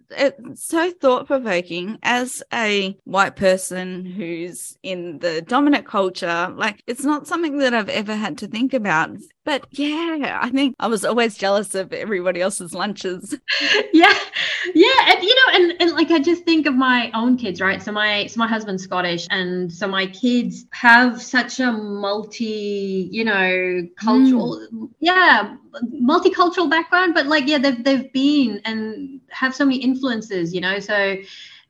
so 0.56 0.92
thought 0.92 1.28
provoking 1.28 2.00
as 2.04 2.44
a 2.52 2.98
white 3.04 3.36
person 3.36 4.06
who's 4.06 4.78
in 4.84 5.20
the 5.20 5.42
dominant 5.42 5.86
culture. 5.86 6.52
Like, 6.56 6.84
it's 6.88 7.04
not 7.04 7.28
something 7.28 7.60
that 7.60 7.74
I've 7.74 7.90
ever 7.90 8.16
had 8.16 8.38
to 8.40 8.48
think 8.48 8.74
about. 8.74 9.12
But 9.46 9.68
yeah, 9.72 10.40
I 10.42 10.50
think 10.50 10.76
I 10.80 10.88
was 10.88 11.04
always 11.04 11.36
jealous 11.36 11.76
of 11.76 11.92
everybody 11.92 12.40
else's 12.40 12.74
lunches. 12.74 13.38
yeah. 13.94 14.14
Yeah. 14.74 15.00
And 15.08 15.24
you 15.24 15.36
know, 15.36 15.54
and, 15.54 15.82
and 15.82 15.92
like 15.92 16.12
I 16.12 16.20
just 16.20 16.46
think 16.46 16.66
of 16.66 16.76
my 16.76 17.12
own 17.14 17.36
kids, 17.38 17.60
right? 17.60 17.82
So 17.82 17.92
my 17.92 18.28
so 18.28 18.40
my 18.40 18.48
husband's 18.48 18.84
Scottish 18.84 19.28
and 19.32 19.72
so 19.72 19.86
my 19.86 20.06
kids 20.08 20.66
have 20.72 21.22
such 21.22 21.60
a 21.60 21.74
multi, 21.74 23.10
you 23.12 23.26
know, 23.26 23.86
cultural 23.98 24.66
mm. 24.74 24.90
yeah, 25.02 25.58
multicultural 26.02 26.70
background, 26.70 27.14
but 27.14 27.28
like 27.28 27.46
yeah, 27.46 27.58
they've 27.58 27.84
they've 27.84 28.14
been 28.14 28.62
and 28.64 29.20
have 29.30 29.54
so 29.54 29.66
many 29.66 29.78
influences, 29.78 30.54
you 30.54 30.62
know. 30.62 30.80
So 30.80 31.18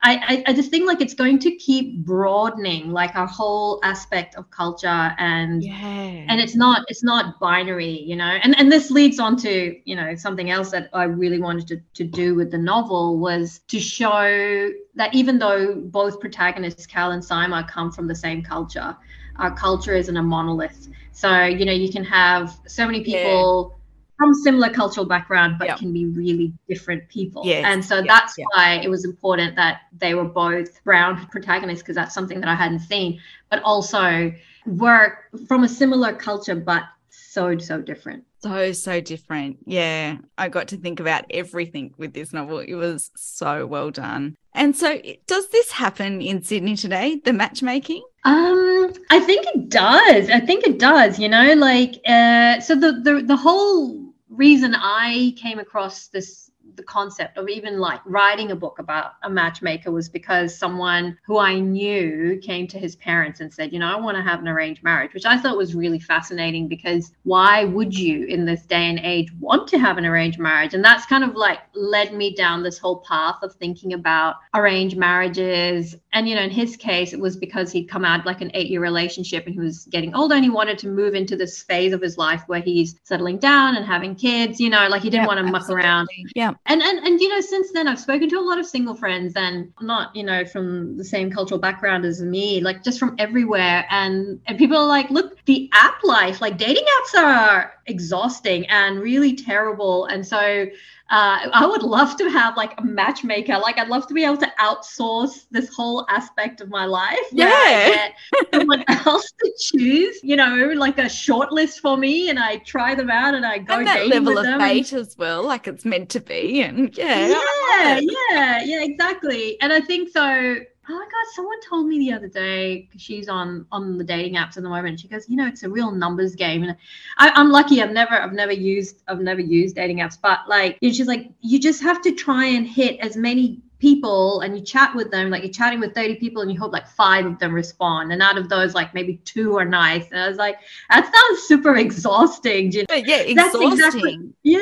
I, 0.06 0.44
I, 0.48 0.54
just 0.54 0.70
think 0.70 0.86
like 0.86 1.00
it's 1.00 1.14
going 1.14 1.40
to 1.40 1.56
keep 1.56 2.04
broadening 2.06 2.92
like 2.92 3.16
our 3.16 3.26
whole 3.26 3.80
aspect 3.84 4.36
of 4.36 4.50
culture 4.52 4.88
and 4.88 5.64
yeah. 5.64 5.74
and 5.74 6.42
it's 6.42 6.56
not 6.56 6.84
it's 6.90 7.04
not 7.04 7.40
binary 7.40 8.02
you 8.02 8.18
know? 8.18 8.38
And 8.44 8.58
and 8.60 8.70
this 8.70 8.92
leads 8.92 9.18
on 9.20 9.38
to 9.38 9.80
you 9.86 9.96
know 9.96 10.14
something 10.16 10.50
else 10.50 10.72
that 10.72 10.90
i 10.94 11.04
really 11.04 11.40
wanted 11.40 11.68
to, 11.68 11.82
to 11.94 12.04
do 12.04 12.36
with 12.36 12.52
the 12.52 12.58
novel 12.58 13.18
was 13.18 13.60
to 13.70 13.80
show 13.80 14.70
that 14.96 15.14
even 15.16 15.40
though 15.40 15.76
both 15.76 16.20
protagonists 16.20 16.86
cal 16.86 17.12
and 17.12 17.24
Sima 17.24 17.68
come 17.68 17.92
from 17.92 18.08
the 18.08 18.16
same 18.16 18.44
culture 18.44 18.96
our 19.38 19.56
culture 19.56 19.96
isn't 19.96 20.16
a 20.16 20.22
monolith. 20.22 20.90
So 21.12 21.46
you 21.46 21.66
know 21.66 21.72
you 21.72 21.92
can 21.92 22.04
have 22.04 22.60
so 22.68 22.86
many 22.86 23.04
people 23.04 23.72
yeah 23.72 23.80
from 24.24 24.34
similar 24.34 24.70
cultural 24.70 25.06
background 25.06 25.58
but 25.60 25.68
yep. 25.68 25.78
can 25.78 25.92
be 25.92 26.06
really 26.06 26.54
different 26.70 27.06
people 27.10 27.42
yes. 27.46 27.66
and 27.68 27.84
so 27.84 27.98
yep. 27.98 28.06
that's 28.08 28.38
yep. 28.38 28.48
why 28.54 28.76
it 28.76 28.90
was 28.90 29.04
important 29.04 29.54
that 29.58 29.82
they 29.98 30.14
were 30.14 30.24
both 30.24 30.82
brown 30.86 31.28
protagonists 31.28 31.84
because 31.84 31.96
that's 31.96 32.14
something 32.14 32.40
that 32.40 32.48
i 32.48 32.56
hadn't 32.56 32.80
seen 32.80 33.20
but 33.50 33.62
also 33.64 34.34
were 34.66 35.18
from 35.46 35.66
a 35.66 35.68
similar 35.68 36.14
culture 36.14 36.56
but 36.56 36.84
so 37.10 37.58
so 37.58 37.82
different 37.82 38.24
so 38.40 38.72
so 38.72 39.02
different 39.02 39.58
yeah 39.66 40.16
i 40.38 40.48
got 40.48 40.70
to 40.70 40.78
think 40.78 41.02
about 41.02 41.26
everything 41.30 41.94
with 41.98 42.14
this 42.14 42.32
novel 42.32 42.60
it 42.60 42.76
was 42.76 43.12
so 43.18 43.66
well 43.66 43.92
done 43.92 44.38
and 44.54 44.74
so 44.74 45.02
does 45.28 45.50
this 45.50 45.70
happen 45.70 46.22
in 46.22 46.42
sydney 46.42 46.78
today 46.78 47.20
the 47.26 47.34
matchmaking 47.34 48.02
um 48.24 48.94
i 49.10 49.20
think 49.20 49.46
it 49.48 49.68
does 49.68 50.30
i 50.30 50.40
think 50.40 50.66
it 50.66 50.80
does 50.80 51.20
you 51.20 51.28
know 51.28 51.54
like 51.56 52.00
uh 52.08 52.58
so 52.62 52.74
the 52.74 52.94
the, 53.04 53.22
the 53.26 53.36
whole 53.36 54.03
reason 54.36 54.74
i 54.76 55.34
came 55.38 55.60
across 55.60 56.08
this 56.08 56.50
the 56.76 56.84
concept 56.84 57.38
of 57.38 57.50
even 57.50 57.80
like 57.80 58.00
writing 58.06 58.52
a 58.52 58.56
book 58.56 58.80
about 58.80 59.14
a 59.24 59.30
matchmaker 59.30 59.92
was 59.92 60.10
because 60.10 60.58
someone 60.58 61.18
who 61.26 61.38
I 61.38 61.60
knew 61.60 62.40
came 62.42 62.68
to 62.68 62.80
his 62.80 62.96
parents 62.96 63.40
and 63.40 63.54
said, 63.54 63.72
you 63.72 63.80
know, 63.80 63.88
I 63.88 64.00
want 64.00 64.18
to 64.18 64.24
have 64.24 64.40
an 64.40 64.48
arranged 64.48 64.84
marriage, 64.84 65.14
which 65.14 65.26
I 65.26 65.38
thought 65.38 65.58
was 65.58 65.76
really 65.76 66.00
fascinating 66.00 66.68
because 66.68 67.12
why 67.24 67.66
would 67.66 67.98
you 67.98 68.26
in 68.26 68.46
this 68.46 68.66
day 68.66 68.90
and 68.90 69.00
age 69.00 69.32
want 69.40 69.68
to 69.70 69.80
have 69.80 69.98
an 69.98 70.06
arranged 70.06 70.40
marriage? 70.40 70.74
And 70.74 70.84
that's 70.84 71.06
kind 71.06 71.24
of 71.24 71.36
like 71.36 71.60
led 71.76 72.14
me 72.14 72.36
down 72.36 72.64
this 72.64 72.78
whole 72.78 72.98
path 73.08 73.38
of 73.44 73.54
thinking 73.56 73.94
about 73.94 74.36
arranged 74.54 74.98
marriages. 74.98 75.96
And, 76.14 76.28
you 76.28 76.36
know, 76.36 76.44
in 76.44 76.52
his 76.52 76.76
case, 76.76 77.14
it 77.14 77.20
was 77.20 77.38
because 77.38 77.72
he'd 77.72 77.86
come 77.86 78.06
out 78.06 78.26
like 78.26 78.42
an 78.42 78.52
eight 78.54 78.70
year 78.70 78.82
relationship 78.82 79.46
and 79.46 79.54
he 79.54 79.60
was 79.60 79.86
getting 79.86 80.14
older 80.16 80.36
and 80.36 80.44
he 80.44 80.50
wanted 80.50 80.78
to 80.80 80.88
move 80.88 81.14
into 81.14 81.36
this 81.36 81.62
phase 81.62 81.94
of 81.94 82.02
his 82.02 82.18
life 82.18 82.44
where 82.48 82.62
he's 82.62 83.00
settling 83.04 83.38
down 83.38 83.76
and 83.76 83.86
having 83.86 84.16
kids, 84.16 84.60
you 84.60 84.70
know, 84.70 84.88
like 84.88 85.02
he 85.02 85.10
didn't 85.10 85.28
want 85.28 85.46
to 85.46 85.52
muck 85.52 85.70
around. 85.70 86.08
Yeah 86.36 86.54
and 86.66 86.82
and 86.82 87.00
and 87.00 87.20
you 87.20 87.28
know 87.28 87.42
since 87.42 87.72
then 87.72 87.88
i've 87.88 88.00
spoken 88.00 88.30
to 88.30 88.40
a 88.40 88.42
lot 88.42 88.58
of 88.58 88.66
single 88.66 88.96
friends 88.96 89.34
and 89.36 89.72
not 89.82 90.16
you 90.16 90.24
know 90.24 90.46
from 90.46 90.96
the 90.98 91.04
same 91.04 91.30
cultural 91.30 91.60
background 91.60 92.06
as 92.06 92.22
me 92.22 92.62
like 92.62 92.84
just 92.84 93.00
from 93.00 93.16
everywhere. 93.20 93.86
And 93.90 94.40
and 94.48 94.58
people 94.58 94.78
are 94.78 94.88
like 94.88 95.10
look 95.10 95.44
the 95.46 95.70
app 95.74 96.04
life 96.04 96.42
like 96.42 96.58
dating 96.58 96.86
apps 96.86 97.20
are 97.20 97.74
exhausting 97.86 98.66
and 98.68 99.00
really 99.00 99.36
terrible. 99.36 100.06
And 100.06 100.26
so 100.26 100.68
uh, 101.14 101.48
I 101.54 101.68
would 101.68 101.84
love 101.84 102.18
to 102.18 102.28
have 102.28 102.58
like 102.58 102.74
a 102.80 102.84
matchmaker. 102.84 103.60
Like 103.60 103.78
I'd 103.78 103.88
love 103.88 104.08
to 104.08 104.16
be 104.16 104.24
able 104.24 104.38
to 104.38 104.52
outsource 104.60 105.46
this 105.52 105.70
whole 105.72 106.08
aspect 106.10 106.60
of 106.60 106.70
my 106.70 106.86
life. 106.86 107.20
Yeah. 107.32 108.10
someone 108.52 108.84
else 108.88 109.32
to 109.32 109.54
choose, 109.60 110.20
you 110.24 110.36
know, 110.36 110.74
like 110.76 110.98
a 110.98 111.08
short 111.08 111.52
list 111.52 111.82
for 111.82 111.98
me 111.98 112.32
and 112.32 112.40
I 112.40 112.58
try 112.58 112.96
them 112.96 113.12
out 113.12 113.36
and 113.36 113.46
I 113.46 113.60
go 113.60 113.76
and 113.76 113.86
that 113.86 114.08
level 114.08 114.40
of 114.40 114.58
bait 114.58 114.92
and... 114.92 115.02
as 115.02 115.16
well, 115.16 115.44
like 115.44 115.68
it's 115.68 115.86
meant 115.86 116.10
to 116.10 116.20
be. 116.20 116.64
And 116.64 116.98
yeah. 116.98 117.28
Yeah, 117.28 118.00
yeah, 118.02 118.64
yeah, 118.64 118.84
exactly. 118.84 119.62
And 119.62 119.72
I 119.72 119.82
think 119.82 120.10
so 120.10 120.56
oh 120.90 120.94
my 120.94 121.06
god 121.06 121.34
someone 121.34 121.60
told 121.62 121.88
me 121.88 121.98
the 122.00 122.12
other 122.12 122.28
day 122.28 122.90
she's 122.98 123.30
on 123.30 123.66
on 123.72 123.98
the 123.98 124.04
dating 124.04 124.36
apps 124.36 124.58
at 124.58 124.64
the 124.64 124.70
moment 124.70 125.00
she 125.00 125.08
goes 125.08 125.30
you 125.30 125.36
know 125.36 125.48
it's 125.48 125.64
a 125.64 125.70
real 125.70 125.92
numbers 125.92 126.36
game 126.36 126.64
and 126.64 126.76
I, 127.18 127.40
am 127.40 127.52
lucky 127.52 127.82
i've 127.82 127.92
never 127.92 128.14
i've 128.14 128.34
never 128.34 128.52
used 128.52 129.02
i've 129.08 129.22
never 129.22 129.42
used 129.42 129.76
dating 129.76 130.00
apps 130.00 130.18
but 130.22 130.40
like 130.48 130.78
you 130.82 130.90
know, 130.90 130.94
she's 130.94 131.08
like 131.08 131.32
you 131.42 131.60
just 131.60 131.82
have 131.82 132.02
to 132.02 132.12
try 132.12 132.46
and 132.46 132.68
hit 132.68 133.00
as 133.00 133.16
many 133.16 133.62
people 133.84 134.40
and 134.40 134.58
you 134.58 134.64
chat 134.64 134.96
with 134.96 135.12
them, 135.12 135.30
like 135.30 135.44
you're 135.44 135.52
chatting 135.52 135.82
with 135.82 135.94
30 135.94 136.16
people 136.16 136.42
and 136.42 136.50
you 136.50 136.58
hope 136.58 136.72
like 136.72 136.88
five 136.88 137.26
of 137.26 137.38
them 137.38 137.54
respond. 137.54 138.14
And 138.14 138.22
out 138.22 138.38
of 138.38 138.48
those, 138.48 138.74
like 138.74 138.94
maybe 138.94 139.18
two 139.26 139.58
are 139.58 139.66
nice. 139.66 140.10
And 140.10 140.22
I 140.22 140.30
was 140.30 140.38
like, 140.38 140.56
that 140.90 141.04
sounds 141.04 141.44
super 141.44 141.76
exhausting. 141.76 142.72
You 142.72 142.86
know? 142.88 142.96
Yeah, 142.96 143.18
exhausting. 143.18 143.74
Exactly, 143.74 144.20
yeah. 144.44 144.60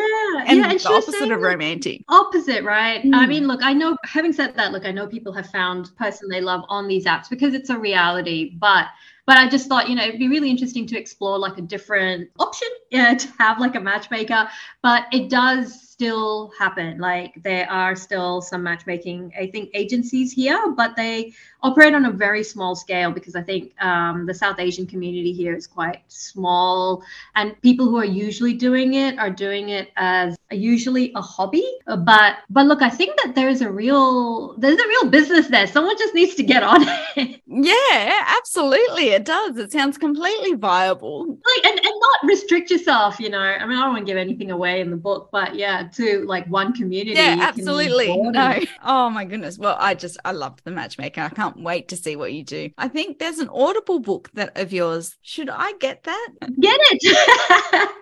And 0.47 0.57
yeah. 0.57 0.71
And 0.71 0.79
the 0.79 0.89
opposite 0.89 1.31
of 1.31 1.39
romantic. 1.39 2.03
Opposite, 2.09 2.63
right? 2.63 3.03
Mm. 3.03 3.13
I 3.13 3.27
mean, 3.27 3.47
look, 3.47 3.61
I 3.61 3.73
know, 3.73 3.95
having 4.05 4.33
said 4.33 4.55
that, 4.55 4.71
look, 4.71 4.87
I 4.87 4.91
know 4.91 5.05
people 5.05 5.33
have 5.33 5.51
found 5.51 5.95
person 5.97 6.27
they 6.27 6.41
love 6.41 6.63
on 6.67 6.87
these 6.87 7.05
apps 7.05 7.29
because 7.29 7.53
it's 7.53 7.69
a 7.69 7.77
reality, 7.77 8.55
but 8.57 8.87
but 9.27 9.37
I 9.37 9.47
just 9.47 9.67
thought, 9.67 9.87
you 9.87 9.95
know, 9.95 10.03
it'd 10.03 10.19
be 10.19 10.27
really 10.29 10.49
interesting 10.49 10.87
to 10.87 10.97
explore 10.97 11.37
like 11.37 11.59
a 11.59 11.61
different 11.61 12.31
option, 12.39 12.67
yeah, 12.89 13.13
to 13.17 13.27
have 13.37 13.59
like 13.59 13.75
a 13.75 13.79
matchmaker. 13.79 14.49
But 14.81 15.05
it 15.11 15.29
does 15.29 15.90
still 16.01 16.51
happen. 16.57 16.97
Like 16.97 17.35
there 17.43 17.69
are 17.69 17.95
still 17.95 18.41
some 18.41 18.63
matchmaking, 18.63 19.31
I 19.37 19.45
think, 19.45 19.69
agencies 19.75 20.31
here, 20.31 20.71
but 20.75 20.95
they 20.95 21.33
operate 21.61 21.93
on 21.93 22.05
a 22.05 22.11
very 22.11 22.43
small 22.43 22.75
scale 22.75 23.11
because 23.11 23.35
I 23.35 23.43
think 23.43 23.79
um, 23.83 24.25
the 24.25 24.33
South 24.33 24.59
Asian 24.59 24.87
community 24.87 25.31
here 25.31 25.53
is 25.55 25.67
quite 25.67 26.01
small, 26.07 27.03
and 27.35 27.59
people 27.61 27.85
who 27.85 27.97
are 27.97 28.11
usually 28.25 28.53
doing 28.53 28.95
it 28.95 29.19
are 29.19 29.29
doing 29.29 29.69
it 29.69 29.91
as 29.95 30.35
a, 30.49 30.55
usually 30.55 31.11
a 31.13 31.21
hobby. 31.21 31.67
But 31.85 32.37
but 32.49 32.65
look, 32.65 32.81
I 32.81 32.89
think 32.89 33.15
that 33.21 33.35
there 33.35 33.49
is 33.49 33.61
a 33.61 33.71
real 33.71 34.55
there's 34.57 34.79
a 34.79 34.87
real 34.87 35.11
business 35.11 35.49
there. 35.49 35.67
Someone 35.67 35.97
just 35.99 36.15
needs 36.15 36.33
to 36.35 36.43
get 36.43 36.63
on 36.63 36.81
it. 37.15 37.41
Yeah, 37.45 38.23
absolutely, 38.39 39.09
it 39.09 39.25
does. 39.25 39.57
It 39.57 39.71
sounds 39.71 39.97
completely 39.97 40.53
viable. 40.53 41.27
Like 41.27 41.65
and, 41.65 41.77
and 41.77 41.95
not 42.01 42.19
restrict 42.23 42.71
yourself. 42.71 43.19
You 43.19 43.29
know, 43.29 43.39
I 43.39 43.65
mean, 43.67 43.77
I 43.77 43.81
don't 43.83 43.93
want 43.93 44.07
to 44.07 44.11
give 44.11 44.17
anything 44.17 44.51
away 44.51 44.81
in 44.81 44.89
the 44.89 44.97
book, 44.97 45.29
but 45.31 45.53
yeah, 45.53 45.89
to 45.93 46.25
like 46.25 46.47
one 46.47 46.73
community. 46.73 47.17
Yeah, 47.17 47.37
absolutely. 47.39 48.15
No. 48.15 48.59
Oh 48.83 49.09
my 49.09 49.25
goodness. 49.25 49.57
Well, 49.57 49.77
I 49.79 49.93
just 49.93 50.17
I 50.25 50.31
love 50.31 50.63
the 50.63 50.71
matchmaker. 50.71 51.21
I 51.21 51.29
can't 51.29 51.61
wait 51.61 51.87
to 51.89 51.97
see 51.97 52.15
what 52.15 52.33
you 52.33 52.43
do. 52.43 52.69
I 52.77 52.87
think 52.87 53.19
there's 53.19 53.39
an 53.39 53.49
Audible 53.49 53.99
book 53.99 54.29
that 54.33 54.57
of 54.57 54.73
yours. 54.73 55.17
Should 55.21 55.49
I 55.49 55.73
get 55.79 56.03
that? 56.03 56.29
Get 56.59 56.79
it. 56.91 57.89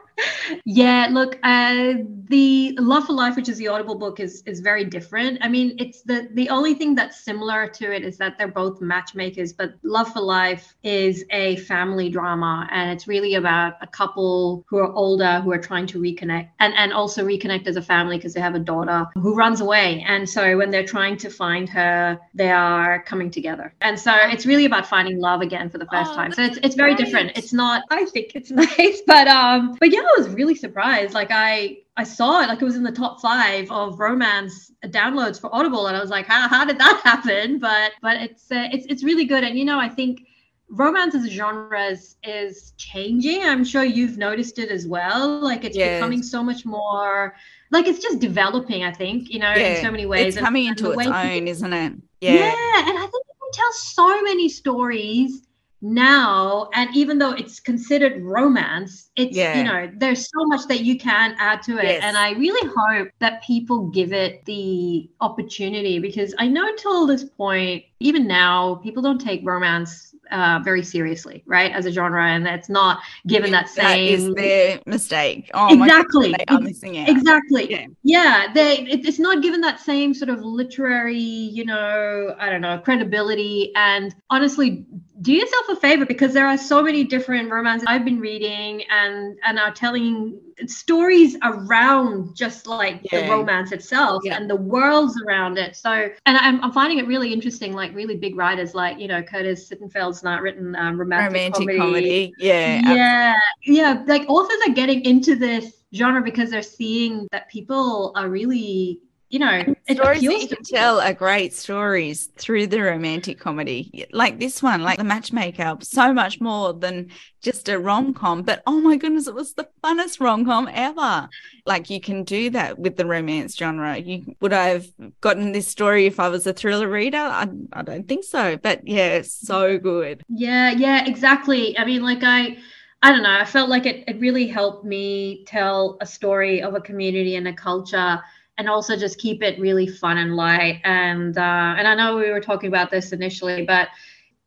yeah, 0.65 1.07
look, 1.11 1.37
uh, 1.43 1.93
the 2.29 2.75
Love 2.79 3.05
for 3.05 3.13
Life, 3.13 3.35
which 3.35 3.49
is 3.49 3.57
the 3.57 3.67
Audible 3.67 3.95
book, 3.95 4.19
is 4.19 4.43
is 4.45 4.59
very 4.59 4.83
different. 4.83 5.39
I 5.41 5.47
mean, 5.47 5.75
it's 5.79 6.01
the 6.01 6.29
the 6.33 6.49
only 6.49 6.73
thing 6.73 6.95
that's 6.95 7.23
similar 7.23 7.67
to 7.67 7.93
it 7.93 8.03
is 8.03 8.17
that 8.17 8.37
they're 8.37 8.47
both 8.47 8.81
matchmakers, 8.81 9.53
but 9.53 9.73
Love 9.83 10.11
for 10.13 10.21
Life 10.21 10.75
is 10.83 11.25
a 11.31 11.57
family 11.57 12.09
drama, 12.09 12.67
and 12.71 12.91
it's 12.91 13.07
really 13.07 13.35
about 13.35 13.73
a 13.81 13.87
couple 13.87 14.63
who 14.67 14.77
are 14.77 14.91
older 14.93 15.41
who 15.41 15.51
are 15.51 15.59
trying 15.59 15.87
to 15.87 15.99
reconnect 15.99 16.49
and 16.59 16.73
and 16.75 16.93
also 16.93 17.25
reconnect 17.25 17.67
as 17.67 17.75
a 17.75 17.81
family 17.81 18.17
because 18.17 18.33
they 18.33 18.41
have 18.41 18.55
a 18.55 18.59
daughter 18.59 19.07
who 19.15 19.35
runs 19.35 19.61
away, 19.61 20.03
and 20.07 20.29
so 20.29 20.57
when 20.57 20.69
they're 20.69 20.85
trying 20.85 21.17
to 21.17 21.29
find 21.29 21.69
her, 21.69 22.19
they 22.33 22.51
are 22.51 23.01
coming 23.03 23.31
together, 23.31 23.73
and 23.81 23.99
so 23.99 24.13
it's 24.15 24.45
really 24.45 24.65
about 24.65 24.85
finding 24.85 25.19
love 25.19 25.41
again 25.41 25.69
for 25.69 25.77
the 25.77 25.87
first 25.87 26.11
oh, 26.11 26.15
time. 26.15 26.31
So 26.31 26.43
it's 26.43 26.57
it's 26.63 26.75
very 26.75 26.95
great. 26.95 27.05
different. 27.05 27.37
It's 27.37 27.53
not. 27.53 27.83
I 27.89 28.05
think 28.05 28.33
it's 28.35 28.51
nice, 28.77 29.01
but 29.07 29.27
um, 29.27 29.75
but 29.79 29.91
yeah. 29.91 30.08
I 30.15 30.21
was 30.21 30.29
really 30.29 30.55
surprised. 30.55 31.13
Like 31.13 31.29
I 31.31 31.79
I 31.97 32.03
saw 32.03 32.41
it 32.41 32.47
like 32.47 32.61
it 32.61 32.65
was 32.65 32.75
in 32.75 32.83
the 32.83 32.91
top 32.91 33.21
five 33.21 33.69
of 33.71 33.99
romance 33.99 34.71
downloads 34.85 35.39
for 35.39 35.53
Audible, 35.53 35.87
and 35.87 35.97
I 35.97 36.01
was 36.01 36.09
like, 36.09 36.25
how 36.25 36.47
how 36.47 36.65
did 36.65 36.77
that 36.79 37.01
happen? 37.05 37.59
But 37.59 37.93
but 38.01 38.17
it's 38.17 38.51
uh, 38.51 38.67
it's 38.71 38.85
it's 38.87 39.03
really 39.03 39.25
good, 39.25 39.43
and 39.43 39.57
you 39.57 39.65
know 39.65 39.79
I 39.79 39.89
think 39.89 40.21
romance 40.69 41.15
as 41.15 41.25
a 41.25 41.29
genre 41.29 41.83
is, 41.85 42.15
is 42.23 42.73
changing. 42.77 43.43
I'm 43.43 43.63
sure 43.63 43.83
you've 43.83 44.17
noticed 44.17 44.59
it 44.59 44.69
as 44.69 44.87
well. 44.87 45.39
Like 45.39 45.65
it's 45.65 45.75
yes. 45.75 45.97
becoming 45.97 46.21
so 46.21 46.43
much 46.43 46.65
more 46.65 47.35
like 47.71 47.87
it's 47.87 47.99
just 47.99 48.19
developing. 48.19 48.83
I 48.83 48.91
think 48.91 49.29
you 49.29 49.39
know 49.39 49.53
yeah. 49.53 49.75
in 49.75 49.83
so 49.83 49.91
many 49.91 50.05
ways. 50.05 50.35
It's 50.35 50.43
coming 50.43 50.67
and, 50.67 50.77
into 50.77 50.91
and 50.91 51.01
its 51.01 51.09
own, 51.09 51.29
people, 51.29 51.47
isn't 51.49 51.73
it? 51.73 51.93
Yeah. 52.21 52.33
Yeah, 52.33 52.89
and 52.89 52.97
I 52.97 53.01
think 53.01 53.13
you 53.13 53.33
can 53.41 53.51
tell 53.53 53.71
so 53.73 54.21
many 54.21 54.49
stories 54.49 55.48
now 55.81 56.69
and 56.73 56.93
even 56.93 57.17
though 57.17 57.31
it's 57.31 57.59
considered 57.59 58.21
romance 58.21 59.09
it's 59.15 59.35
yeah. 59.35 59.57
you 59.57 59.63
know 59.63 59.89
there's 59.97 60.25
so 60.25 60.45
much 60.45 60.67
that 60.67 60.81
you 60.81 60.97
can 60.97 61.35
add 61.39 61.61
to 61.61 61.77
it 61.77 61.85
yes. 61.85 62.03
and 62.03 62.17
i 62.17 62.31
really 62.31 62.71
hope 62.75 63.07
that 63.19 63.41
people 63.43 63.87
give 63.87 64.11
it 64.11 64.43
the 64.45 65.09
opportunity 65.21 65.97
because 65.97 66.35
i 66.37 66.47
know 66.47 66.67
till 66.75 67.07
this 67.07 67.23
point 67.23 67.83
even 68.01 68.27
now 68.27 68.75
people 68.83 69.01
don't 69.01 69.19
take 69.19 69.41
romance 69.45 70.09
uh, 70.31 70.59
very 70.63 70.83
seriously, 70.83 71.43
right, 71.45 71.71
as 71.71 71.85
a 71.85 71.91
genre, 71.91 72.23
and 72.23 72.47
it's 72.47 72.69
not 72.69 72.99
given 73.27 73.51
that 73.51 73.69
same. 73.69 73.85
That 73.85 73.99
is 73.99 74.35
their 74.35 74.79
mistake. 74.85 75.49
Oh, 75.53 75.73
exactly. 75.73 76.35
they 76.37 76.45
are 76.47 76.61
missing 76.61 76.97
out. 76.97 77.09
Exactly. 77.09 77.71
Yeah. 77.71 77.85
yeah 78.03 78.47
they. 78.53 78.79
It, 78.79 79.05
it's 79.05 79.19
not 79.19 79.41
given 79.41 79.61
that 79.61 79.79
same 79.79 80.13
sort 80.13 80.29
of 80.29 80.41
literary, 80.41 81.17
you 81.17 81.65
know, 81.65 82.35
I 82.39 82.49
don't 82.49 82.61
know, 82.61 82.77
credibility. 82.79 83.71
And 83.75 84.15
honestly, 84.29 84.85
do 85.21 85.33
yourself 85.33 85.69
a 85.69 85.75
favor 85.75 86.05
because 86.05 86.33
there 86.33 86.47
are 86.47 86.57
so 86.57 86.81
many 86.81 87.03
different 87.03 87.51
romances 87.51 87.85
I've 87.87 88.05
been 88.05 88.19
reading 88.19 88.83
and 88.89 89.37
and 89.45 89.59
are 89.59 89.73
telling 89.73 90.39
stories 90.65 91.35
around 91.43 92.35
just 92.35 92.67
like 92.67 93.01
yeah. 93.11 93.21
the 93.21 93.31
romance 93.31 93.71
itself 93.71 94.21
yeah. 94.23 94.37
and 94.37 94.49
the 94.49 94.55
worlds 94.55 95.19
around 95.25 95.57
it. 95.57 95.75
So, 95.75 95.91
and 96.25 96.37
I'm, 96.37 96.63
I'm 96.63 96.71
finding 96.71 96.99
it 96.99 97.07
really 97.07 97.33
interesting. 97.33 97.73
Like 97.73 97.93
really 97.93 98.15
big 98.15 98.35
writers, 98.35 98.73
like 98.73 98.99
you 98.99 99.07
know 99.07 99.21
Curtis 99.21 99.69
Sittenfeld's 99.69 100.23
not 100.23 100.41
written 100.41 100.75
um, 100.75 100.97
romantic, 100.97 101.33
romantic 101.33 101.59
comedy. 101.59 101.77
comedy. 101.77 102.33
Yeah, 102.37 102.93
yeah, 102.93 103.35
absolutely. 103.65 103.77
yeah. 103.77 104.03
Like 104.07 104.29
authors 104.29 104.59
are 104.67 104.73
getting 104.73 105.03
into 105.05 105.35
this 105.35 105.83
genre 105.93 106.21
because 106.21 106.49
they're 106.51 106.61
seeing 106.61 107.27
that 107.31 107.49
people 107.49 108.11
are 108.15 108.29
really 108.29 109.01
you 109.29 109.37
know, 109.37 109.63
stories 109.89 110.21
that 110.21 110.41
you 110.41 110.47
can 110.47 110.63
tell 110.63 110.99
are 110.99 111.13
great 111.13 111.53
stories 111.53 112.29
through 112.35 112.65
the 112.65 112.81
romantic 112.81 113.39
comedy, 113.39 114.07
like 114.11 114.39
this 114.39 114.63
one, 114.63 114.81
like 114.81 114.97
the 114.97 115.03
matchmaker, 115.03 115.77
so 115.81 116.11
much 116.11 116.41
more 116.41 116.73
than 116.73 117.11
just 117.41 117.69
a 117.69 117.77
rom 117.77 118.13
com. 118.13 118.41
But 118.41 118.63
oh 118.65 118.81
my 118.81 118.97
goodness, 118.97 119.27
it 119.27 119.35
was 119.35 119.53
the 119.53 119.69
funnest 119.83 120.19
rom 120.19 120.45
com 120.45 120.67
ever. 120.73 121.29
Like 121.67 121.91
you 121.91 122.01
can 122.01 122.23
do 122.23 122.49
that 122.49 122.79
with 122.79 122.97
the 122.97 123.05
romance 123.05 123.55
genre. 123.55 123.97
You 123.97 124.35
would 124.41 124.51
I 124.51 124.69
have 124.69 124.87
gotten 125.21 125.51
this 125.51 125.67
story 125.67 126.07
if 126.07 126.19
I 126.19 126.29
was 126.29 126.47
a 126.47 126.53
thriller 126.53 126.89
reader? 126.89 127.17
I, 127.17 127.47
I 127.71 127.83
don't 127.83 128.07
think 128.07 128.23
so. 128.23 128.57
But 128.57 128.87
yeah, 128.87 129.17
it's 129.17 129.31
so 129.31 129.77
good. 129.77 130.23
Yeah, 130.27 130.71
yeah, 130.71 131.05
exactly. 131.05 131.77
I 131.77 131.85
mean, 131.85 132.01
like 132.01 132.23
I 132.23 132.57
I 133.03 133.11
don't 133.11 133.23
know. 133.23 133.39
I 133.39 133.45
felt 133.45 133.69
like 133.69 133.85
it, 133.85 134.05
it 134.07 134.19
really 134.19 134.47
helped 134.47 134.85
me 134.85 135.45
tell 135.45 135.97
a 136.01 136.05
story 136.07 136.63
of 136.63 136.73
a 136.73 136.81
community 136.81 137.35
and 137.35 137.47
a 137.47 137.53
culture 137.53 138.21
and 138.59 138.69
also 138.69 138.95
just 138.97 139.17
keep 139.17 139.41
it 139.41 139.57
really 139.59 139.87
fun 139.87 140.17
and 140.17 140.35
light. 140.35 140.81
And 140.83 141.35
uh, 141.37 141.75
and 141.77 141.87
I 141.87 141.95
know 141.95 142.17
we 142.17 142.29
were 142.29 142.41
talking 142.41 142.67
about 142.67 142.91
this 142.91 143.13
initially, 143.13 143.65
but 143.65 143.87